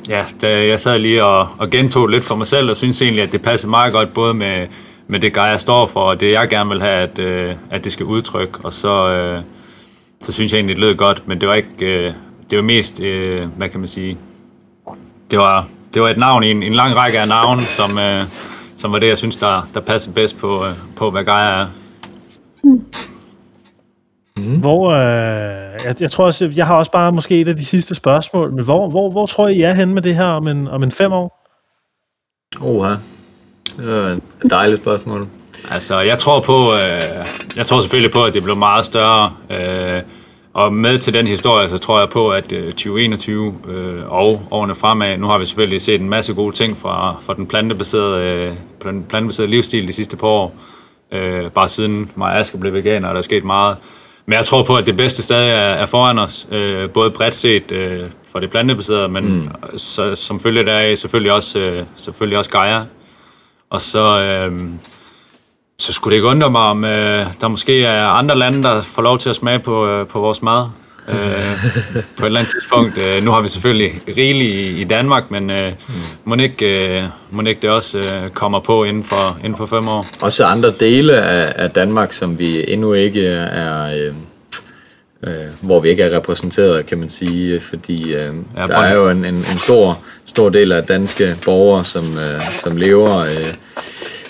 [0.09, 3.23] ja, da jeg sad lige og, og gentog lidt for mig selv, og synes egentlig,
[3.23, 4.67] at det passede meget godt både med,
[5.09, 7.93] med det Gaia står for, og det jeg gerne vil have, at, øh, at det
[7.93, 8.59] skal udtrykke.
[8.63, 9.43] Og så, øh,
[10.21, 11.69] så synes jeg egentlig, det lød godt, men det var ikke,
[12.07, 12.13] øh,
[12.51, 14.19] det var mest, øh, hvad kan man sige,
[15.31, 18.25] det var, det var et navn i en, en lang række af navne, som, øh,
[18.77, 21.67] som var det, jeg synes, der, der passer bedst på, øh, på hvad Gaia er.
[24.37, 24.61] Mm.
[24.61, 27.95] Hvor, øh, jeg, jeg tror også, jeg har også bare måske et af de sidste
[27.95, 30.83] spørgsmål, men hvor, hvor, hvor tror I er henne med det her om en, om
[30.83, 31.47] en fem år?
[32.61, 32.95] Oha.
[33.77, 35.29] Det er et dejligt spørgsmål.
[35.71, 39.33] Altså, jeg tror på, øh, jeg tror selvfølgelig på, at det bliver meget større.
[39.51, 40.03] Øh,
[40.57, 45.19] og med til den historie, så tror jeg på, at 2021 øh, og årene fremad,
[45.19, 48.55] nu har vi selvfølgelig set en masse gode ting fra, fra den plantebaserede, øh,
[49.09, 50.55] plantebaserede livsstil de sidste par år.
[51.13, 53.77] Øh, bare siden mig og Asger blev veganer, er der sket meget.
[54.27, 57.35] Men jeg tror på, at det bedste stadig er, er foran os, øh, både bredt
[57.35, 58.03] set øh,
[58.33, 59.49] for det plantebaserede, men mm.
[59.79, 62.83] så, som følge deraf selvfølgelig også, øh, selvfølgelig også Gaia.
[63.71, 64.63] Og så, øh,
[65.79, 69.03] så skulle det ikke undre mig, om øh, der måske er andre lande, der får
[69.03, 70.67] lov til at smage på, øh, på vores mad.
[71.09, 71.17] øh,
[72.17, 73.07] på et eller andet tidspunkt.
[73.07, 75.95] Øh, nu har vi selvfølgelig rigeligt i, i Danmark, men øh, mm.
[76.25, 79.89] må, ikke, øh, må ikke det også øh, kommer på inden for, inden for fem
[79.89, 80.07] år.
[80.21, 83.95] Også andre dele af, af Danmark, som vi endnu ikke er...
[83.95, 84.13] Øh,
[85.27, 89.09] øh, hvor vi ikke er repræsenteret, kan man sige, fordi øh, ja, der er jo
[89.09, 93.55] en, en, en stor, stor del af danske borgere, som, øh, som lever øh,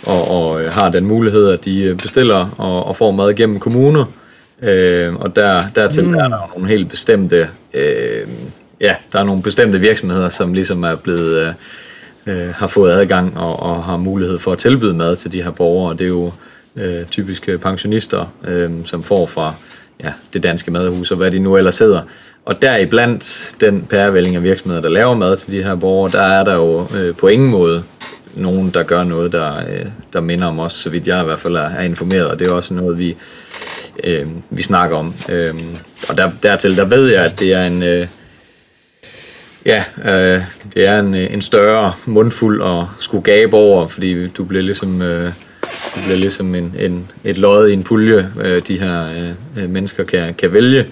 [0.07, 3.61] og, og øh, har den mulighed, at de øh, bestiller og, og får mad gennem
[3.61, 4.05] kommuner.
[4.63, 6.15] Øh, og der, dertil mm.
[6.15, 8.27] er der nogle helt bestemte, øh,
[8.81, 11.53] ja, der er nogle bestemte virksomheder, som ligesom er blevet, øh,
[12.27, 15.51] øh, har fået adgang og, og har mulighed for at tilbyde mad til de her
[15.51, 15.93] borgere.
[15.97, 16.33] Det er jo
[16.77, 19.55] øh, typiske pensionister, øh, som får fra
[20.05, 22.03] ja, det danske madhus og hvad de nu ellers hedder.
[22.45, 26.45] og deriblandt den pærevælling af virksomheder, der laver mad til de her borgere, der er
[26.45, 27.83] der jo øh, på ingen måde
[28.37, 31.41] nogen, der gør noget, der, øh, der minder om os, så vidt jeg i hvert
[31.41, 33.17] fald er, er informeret, og det er også noget, vi,
[34.05, 35.15] øh, vi snakker om.
[35.29, 35.55] Øh,
[36.09, 37.83] og der, dertil, der ved jeg, at det er en...
[37.83, 38.07] Øh,
[39.67, 40.43] Ja, øh,
[40.75, 45.03] det er en, øh, en større mundfuld at skulle gabe over, fordi du bliver ligesom,
[45.03, 45.33] øh,
[45.95, 49.71] du bliver ligesom en, en, et lod i en pulje, øh, de her øh, øh
[49.71, 50.87] mennesker kan, kan vælge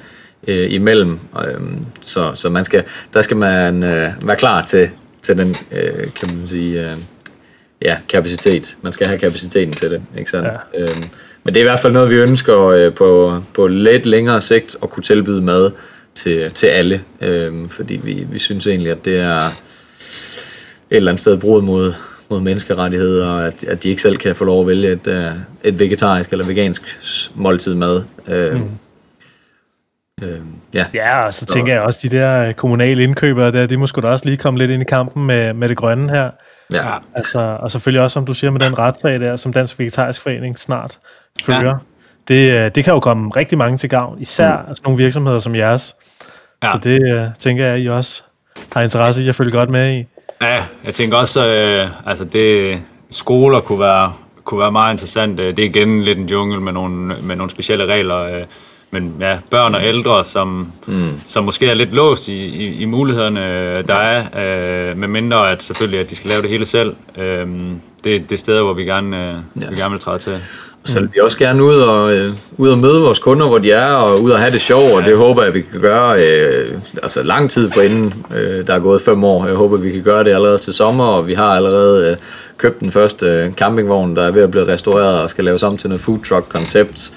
[0.49, 1.19] øh, imellem.
[1.39, 1.61] Øh,
[2.01, 2.85] så så man skal,
[3.15, 4.91] der skal man øh, være klar til,
[5.23, 6.97] til den, øh, kan man sige, øh,
[7.85, 8.77] ja, kapacitet.
[8.83, 10.49] Man skal have kapaciteten til det, ikke sandt?
[10.75, 10.81] Ja.
[10.81, 10.89] Øh,
[11.45, 14.77] men det er i hvert fald noget, vi ønsker øh, på, på lidt længere sigt
[14.83, 15.71] at kunne tilbyde mad
[16.15, 19.39] til, til alle, øh, fordi vi, vi synes egentlig, at det er
[20.91, 21.93] et eller andet sted brud mod,
[22.31, 25.31] mod menneskerettigheder, og at, at de ikke selv kan få lov at vælge et, øh,
[25.65, 27.01] et vegetarisk eller vegansk
[27.35, 28.03] måltid mad.
[28.29, 28.69] Øh, mm.
[30.23, 30.39] Øh,
[30.75, 30.87] ja.
[30.95, 34.07] ja, og så tænker jeg også, de der kommunale indkøbere der, de må sgu da
[34.07, 36.31] også lige komme lidt ind i kampen med, med det grønne her.
[36.73, 36.93] Ja.
[37.15, 40.59] Altså, og selvfølgelig også, som du siger, med den retssag der, som Dansk Vegetarisk Forening
[40.59, 40.99] snart
[41.45, 41.67] fører.
[41.67, 41.75] Ja.
[42.29, 44.75] Det, øh, det kan jo komme rigtig mange til gavn, især mm.
[44.75, 45.97] sådan nogle virksomheder som jeres.
[46.63, 46.73] Ja.
[46.73, 48.23] Så det uh, tænker jeg, I også
[48.73, 50.07] har interesse i at følge godt med i.
[50.43, 54.13] Ja, jeg tænker også, øh, altså det, skoler kunne være,
[54.45, 55.39] kunne være meget interessant.
[55.39, 58.45] Det er igen lidt en jungle med nogle, med nogle specielle regler.
[58.97, 61.21] Øh, men ja, børn og ældre, som, mm.
[61.27, 63.41] som måske er lidt låst i, i, i mulighederne,
[63.83, 64.21] der er,
[64.91, 66.95] øh, med mindre at selvfølgelig, at de skal lave det hele selv.
[67.19, 67.47] Øh,
[68.05, 69.71] det, det er steder, hvor vi gerne, øh, ja.
[69.71, 70.39] vi gerne vil træde til.
[70.87, 73.73] Så vil vi også gerne ud og, øh, ud og møde vores kunder, hvor de
[73.73, 76.79] er, og ud og have det sjovt, og det håber jeg, vi kan gøre øh,
[77.03, 79.47] altså lang tid på inden øh, der er gået fem år.
[79.47, 82.17] Jeg håber, vi kan gøre det allerede til sommer, og vi har allerede øh,
[82.57, 85.77] købt den første øh, campingvogn, der er ved at blive restaureret og skal laves om
[85.77, 87.13] til noget food truck koncept.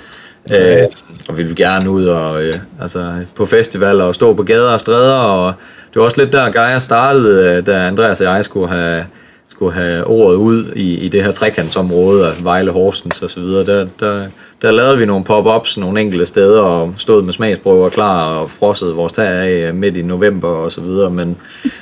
[0.53, 0.85] Øh,
[1.29, 4.79] og vi vil gerne ud og øh, altså, på festivaler og stå på gader og
[4.79, 5.53] stræder, og
[5.93, 9.05] det var også lidt der, Geir startede, øh, da Andreas og jeg skulle have
[9.57, 13.65] skulle have ordet ud i, i det her trekantsområde af Vejle, Horsens og så videre,
[13.65, 14.25] der, der,
[14.61, 18.93] der lavede vi nogle pop-ups nogle enkelte steder og stod med smagsprøver klar og frossede
[18.93, 21.37] vores tag af øh, midt i november og så videre, men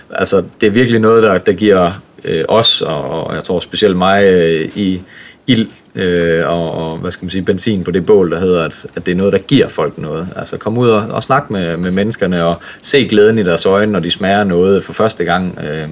[0.10, 1.92] altså, det er virkelig noget, der, der giver
[2.24, 5.02] øh, os, og, og jeg tror specielt mig, øh, i
[5.48, 8.88] ild øh, og, og, hvad skal man sige, benzin på det bål, der hedder, at,
[8.96, 10.28] at det er noget, der giver folk noget.
[10.36, 13.92] Altså kom ud og, og snak med, med menneskerne og se glæden i deres øjne,
[13.92, 15.60] når de smager noget for første gang.
[15.70, 15.88] Øh,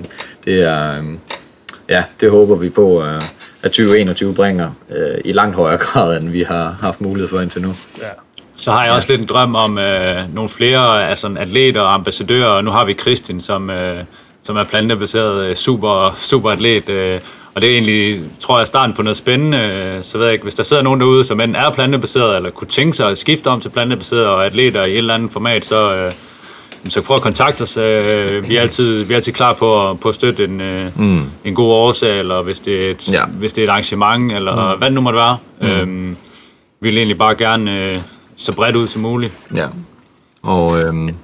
[0.45, 0.97] det er...
[0.97, 1.03] Øh,
[1.89, 3.21] ja, det håber vi på, øh,
[3.63, 7.61] at 2021 bringer øh, i langt højere grad, end vi har haft mulighed for indtil
[7.61, 7.73] nu.
[8.01, 8.07] Ja.
[8.55, 12.61] Så har jeg også lidt en drøm om øh, nogle flere altså, atleter og ambassadører.
[12.61, 14.03] Nu har vi Kristin, som, øh,
[14.41, 16.89] som er plantebaseret øh, super, super atlet.
[16.89, 17.19] Øh,
[17.55, 19.99] og det er egentlig, tror jeg, starten på noget spændende.
[20.01, 22.67] Så ved jeg ikke, hvis der sidder nogen derude, som enten er plantebaseret, eller kunne
[22.67, 25.95] tænke sig at skifte om til plantebaseret og atleter i et eller andet format, så,
[25.95, 26.11] øh,
[26.89, 27.77] så prøv at kontakte os.
[27.77, 30.99] Øh, vi er altid, vi er altid klar på at, på at støtte en, øh,
[30.99, 31.23] mm.
[31.45, 33.25] en god årsag, eller hvis det er et, ja.
[33.25, 34.77] hvis det er et arrangement, eller mm.
[34.77, 35.37] hvad det nu måtte være.
[35.61, 35.67] Mm.
[35.67, 36.17] Øhm,
[36.79, 37.97] vi vil egentlig bare gerne øh,
[38.35, 39.33] så bredt ud som muligt.
[39.55, 39.67] Ja,
[40.41, 41.15] og, øhm,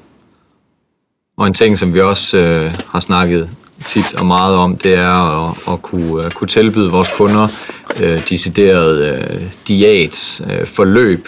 [1.37, 3.49] og en ting, som vi også øh, har snakket
[3.87, 7.47] tit og meget om, det er at, at kunne, uh, kunne tilbyde vores kunder
[7.95, 11.27] uh, decideret øh, uh, diæt, uh, forløb,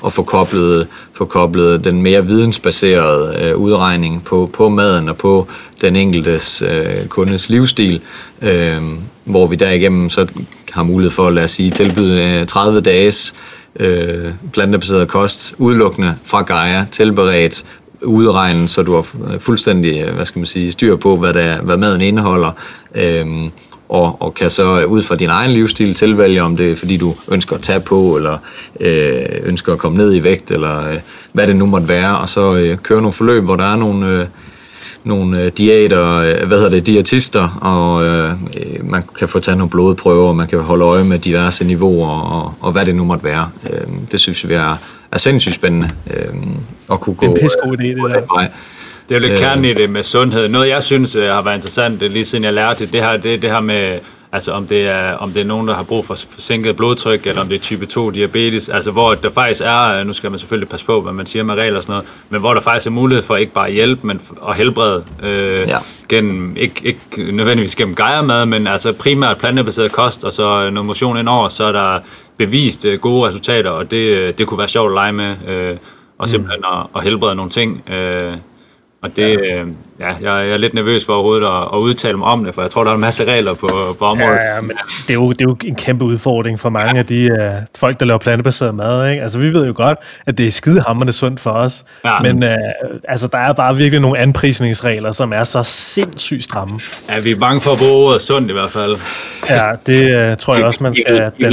[0.00, 5.46] og få koblet, få koblet den mere vidensbaserede uh, udregning på, på maden og på
[5.80, 8.00] den enkeltes uh, kundes livsstil,
[8.42, 8.48] uh,
[9.24, 10.26] hvor vi derigennem så
[10.72, 13.34] har mulighed for, lad os sige, tilbyde uh, 30 dages
[13.78, 17.64] øh, plantebaseret kost, udelukkende fra Gaia, tilberedt
[18.02, 21.62] udregne, så du har øh, fuldstændig øh, hvad skal man sige, styr på, hvad, der,
[21.62, 22.50] hvad maden indeholder,
[22.94, 23.50] øhm,
[23.88, 26.96] og, og kan så øh, ud fra din egen livsstil tilvælge, om det er fordi
[26.96, 28.38] du ønsker at tage på, eller
[28.80, 30.98] øh, ønsker at komme ned i vægt, eller øh,
[31.32, 34.06] hvad det nu måtte være, og så øh, køre nogle forløb, hvor der er nogle...
[34.06, 34.26] Øh,
[35.04, 38.32] nogle øh, diæter, øh, hvad hedder det, diætister, og øh,
[38.90, 42.54] man kan få taget nogle blodprøver, og man kan holde øje med diverse niveauer, og,
[42.60, 43.50] og hvad det nu måtte være.
[43.70, 43.80] Øh,
[44.12, 44.76] det synes vi er,
[45.12, 46.34] er sindssygt spændende øh,
[46.92, 48.48] at kunne gå Det er en pissegod idé, det der.
[49.08, 50.48] Det er jo lidt øh, kernen i det med sundhed.
[50.48, 53.42] Noget, jeg synes øh, har været interessant, lige siden jeg lærte det, det her, det,
[53.42, 53.98] det her med,
[54.32, 57.40] altså om det, er, om det er nogen, der har brug for sænket blodtryk, eller
[57.40, 60.68] om det er type 2 diabetes, altså hvor der faktisk er, nu skal man selvfølgelig
[60.68, 62.90] passe på, hvad man siger med regler og sådan noget, men hvor der faktisk er
[62.90, 65.76] mulighed for ikke bare at hjælpe, men at helbrede øh, ja.
[66.08, 71.18] gennem, ikke, ikke nødvendigvis gennem gejermad, men altså primært plantebaseret kost, og så noget motion
[71.18, 71.98] indover, så er der
[72.36, 75.76] bevist øh, gode resultater, og det, det kunne være sjovt at lege med, øh,
[76.18, 76.78] og simpelthen mm.
[76.78, 77.90] at, at helbrede nogle ting.
[77.90, 78.36] Øh,
[79.02, 79.66] Og det, øh,
[80.00, 82.70] ja, jeg, er lidt nervøs for overhovedet at, at udtale mig om det, for jeg
[82.70, 83.68] tror, der er en masse regler på,
[83.98, 84.34] på området.
[84.34, 84.76] Ja, ja, men
[85.06, 88.00] det er, jo, det er jo en kæmpe udfordring for mange af de uh, folk,
[88.00, 89.10] der laver plantebaseret mad.
[89.10, 89.22] Ikke?
[89.22, 91.84] Altså, vi ved jo godt, at det er skidehammerende sundt for os.
[92.04, 92.18] Ja.
[92.20, 92.50] Men uh,
[93.08, 96.80] altså, der er bare virkelig nogle anprisningsregler, som er så sindssygt stramme.
[97.08, 98.96] Ja, vi er bange for at bruge ordet sundt i hvert fald.
[99.48, 101.44] Ja, det uh, tror jeg også, man skal I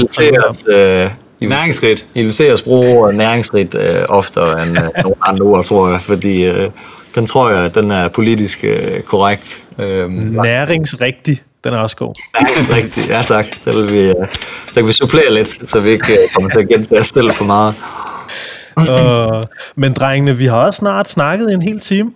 [1.42, 2.06] I Næringsrigt.
[2.14, 6.02] I vil se os bruge næringsrigt øh, oftere end øh, nogle andre ord, tror jeg,
[6.02, 6.70] fordi øh,
[7.16, 9.64] den tror jeg, den er politisk øh, korrekt.
[9.80, 12.14] Øh, Næringsrigtig, den er også god.
[12.42, 13.46] næringsrigt, ja tak.
[13.66, 14.16] Det vil vi, øh,
[14.68, 17.32] så kan vi supplere lidt, så vi ikke øh, kommer til at gentage os selv
[17.32, 17.76] for meget.
[18.78, 19.44] Uh,
[19.76, 22.12] men drengene, vi har også snart snakket en hel time.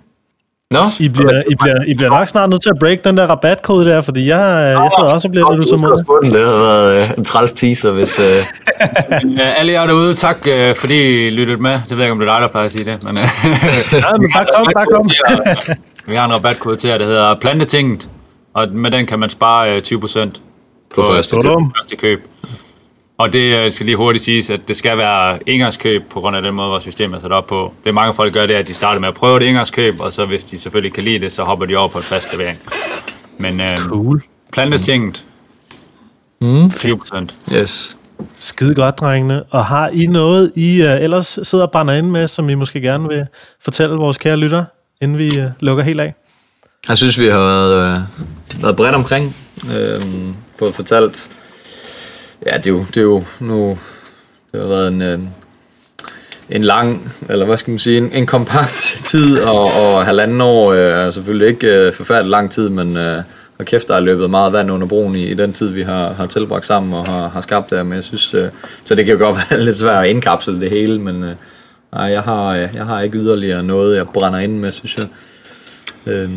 [0.74, 3.28] Nå, I bliver, I, bliver, I bliver nok snart nødt til at break den der
[3.28, 4.40] rabatkode der, fordi jeg,
[4.82, 6.06] jeg sidder også og bliver lidt utålmodig.
[6.34, 8.20] Det havde været øh, en træls teaser, hvis...
[8.20, 11.72] Øh, alle jer derude, tak øh, fordi I lyttede med.
[11.72, 13.04] Det ved jeg ikke, om det er dig, der plejer at sige det.
[13.04, 13.24] Men, øh,
[13.94, 15.10] Ja, men bare kom, bare kom.
[16.12, 18.10] vi har en rabatkode til jer, der hedder Plantetinget.
[18.54, 20.32] Og med den kan man spare øh, 20% på,
[20.96, 21.46] På første køb.
[21.78, 22.24] første køb.
[23.20, 26.42] Og det øh, skal lige hurtigt siges, at det skal være engangskøb på grund af
[26.42, 27.74] den måde, vores system er sat op på.
[27.84, 30.12] Det er mange folk gør det, at de starter med at prøve et engangskøb, og
[30.12, 32.60] så hvis de selvfølgelig kan lide det, så hopper de over på en fast levering.
[33.38, 34.24] Men øh, Cool.
[34.54, 35.24] plantetinget,
[36.42, 36.66] mm.
[36.66, 37.26] 20%.
[37.54, 37.98] yes.
[38.40, 39.44] Skide godt, drengene.
[39.44, 42.82] Og har I noget, I uh, ellers sidder og brænder ind med, som I måske
[42.82, 43.26] gerne vil
[43.62, 44.66] fortælle vores kære lytter,
[45.02, 46.14] inden vi uh, lukker helt af?
[46.90, 49.36] Jeg synes, vi har været, øh, været bredt omkring.
[49.76, 50.02] Øh,
[50.60, 51.32] fået fortalt...
[52.46, 53.78] Ja, det er jo, det er jo nu...
[54.52, 55.20] Det har været en, øh,
[56.50, 60.72] en lang, eller hvad skal man sige, en, en kompakt tid, og, og halvanden år
[60.72, 63.24] øh, er selvfølgelig ikke øh, forfærdelig lang tid, men øh,
[63.60, 66.14] og kæft, der er løbet meget vand under broen i, i den tid, vi har,
[66.14, 68.50] har tilbragt sammen og har, har skabt det, men jeg synes, øh,
[68.86, 71.36] så det kan jo godt være lidt svært at indkapsle det hele, men øh,
[71.94, 75.08] nej, jeg har, jeg har ikke yderligere noget, jeg brænder ind med, synes jeg.
[76.06, 76.30] Øh,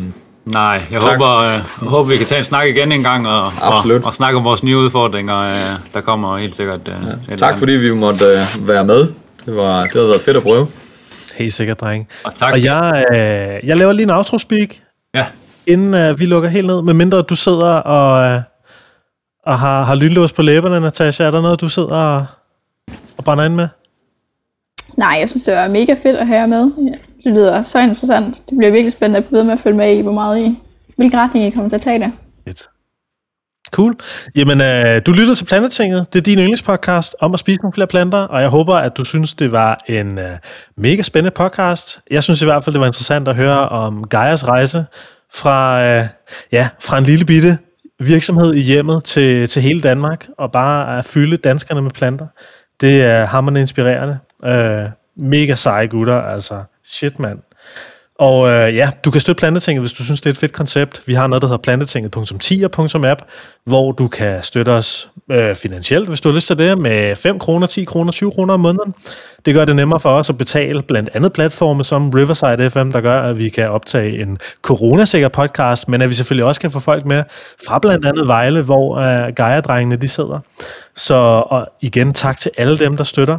[0.45, 1.11] Nej, jeg Tak.
[1.11, 4.03] håber, øh, jeg håber, vi kan tage en snak igen en gang og, og, Absolut.
[4.03, 5.39] og snakke om vores nye udfordringer.
[5.39, 6.87] Øh, der kommer helt sikkert...
[6.87, 7.59] Øh, eller Tak andet.
[7.59, 8.99] fordi vi måtte øh, være med.
[9.45, 10.67] Det, var, det har været fedt at prøve.
[11.37, 12.07] Helt sikkert, dreng.
[12.25, 12.53] Og tak.
[12.53, 14.69] Og jeg, øh, jeg laver lige en outro-speak,
[15.15, 15.25] Ja,
[15.67, 18.41] inden øh, vi lukker helt ned, medmindre du sidder og, øh,
[19.45, 21.23] og har, har lynlås på læberne, Natasha.
[21.23, 22.25] Er der noget, du sidder og,
[23.17, 23.67] og brænder ind med?
[24.97, 26.71] Nej, jeg synes, det var mega fedt at have jer med.
[27.23, 28.41] Det lyder så interessant.
[28.49, 30.59] Det bliver virkelig spændende at blive ved med at følge med i, hvor meget I,
[30.95, 32.11] hvilken retning I kommer til at tage det.
[32.45, 32.69] Fedt.
[33.71, 33.95] Cool.
[34.35, 36.13] Jamen, øh, du lyttede til Plantetinget.
[36.13, 39.05] Det er din yndlingspodcast om at spise nogle flere planter, og jeg håber, at du
[39.05, 40.37] synes, det var en øh,
[40.77, 41.99] mega spændende podcast.
[42.11, 44.85] Jeg synes i hvert fald, det var interessant at høre om Gaias rejse
[45.33, 46.05] fra, øh,
[46.51, 47.57] ja, fra en lille bitte
[47.99, 52.27] virksomhed i hjemmet til, til hele Danmark, og bare at fylde danskerne med planter.
[52.81, 54.17] Det er hammerende inspirerende.
[54.45, 56.63] Øh, mega seje gutter, altså.
[56.85, 57.39] Shit, mand.
[58.19, 61.01] Og øh, ja, du kan støtte Plantetinget, hvis du synes, det er et fedt koncept.
[61.05, 63.21] Vi har noget, der hedder plantetinget.10.app,
[63.65, 67.39] hvor du kan støtte os øh, finansielt, hvis du har lyst til det, med 5
[67.39, 68.93] kroner, 10 kroner, 20 kroner om måneden.
[69.45, 73.01] Det gør det nemmere for os at betale blandt andet platforme som Riverside FM, der
[73.01, 76.79] gør, at vi kan optage en coronasikker podcast, men at vi selvfølgelig også kan få
[76.79, 77.23] folk med
[77.65, 80.39] fra blandt andet Vejle, hvor øh, Gaia-drengene de sidder.
[80.95, 81.15] Så
[81.49, 83.37] og igen, tak til alle dem, der støtter.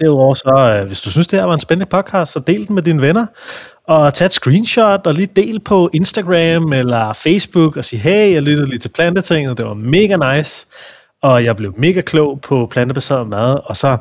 [0.00, 2.74] Derudover så, øh, hvis du synes, det her var en spændende podcast, så del den
[2.74, 3.26] med dine venner.
[3.88, 8.42] Og tag et screenshot og lige del på Instagram eller Facebook og sige, hey, jeg
[8.42, 10.66] lyttede lige til plantetinget, det var mega nice.
[11.22, 13.56] Og jeg blev mega klog på plantebaseret mad.
[13.64, 13.96] Og så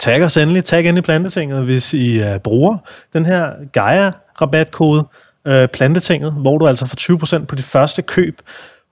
[0.00, 2.76] tag os endelig, tag ind i plantetinget, hvis I uh, bruger
[3.12, 5.04] den her Gaia-rabatkode
[5.48, 8.40] uh, plantetinget, hvor du altså får 20% på dit første køb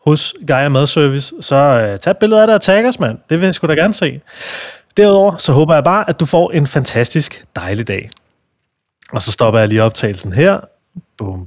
[0.07, 1.35] hos Gaia Madservice.
[1.41, 3.19] Så uh, tag et billede af det og tag os, mand.
[3.31, 4.21] Det vil jeg sgu da gerne se.
[4.97, 8.11] Derudover så håber jeg bare, at du får en fantastisk dejlig dag.
[9.13, 10.61] Og så stopper jeg lige optagelsen her.
[11.19, 11.45] Bum,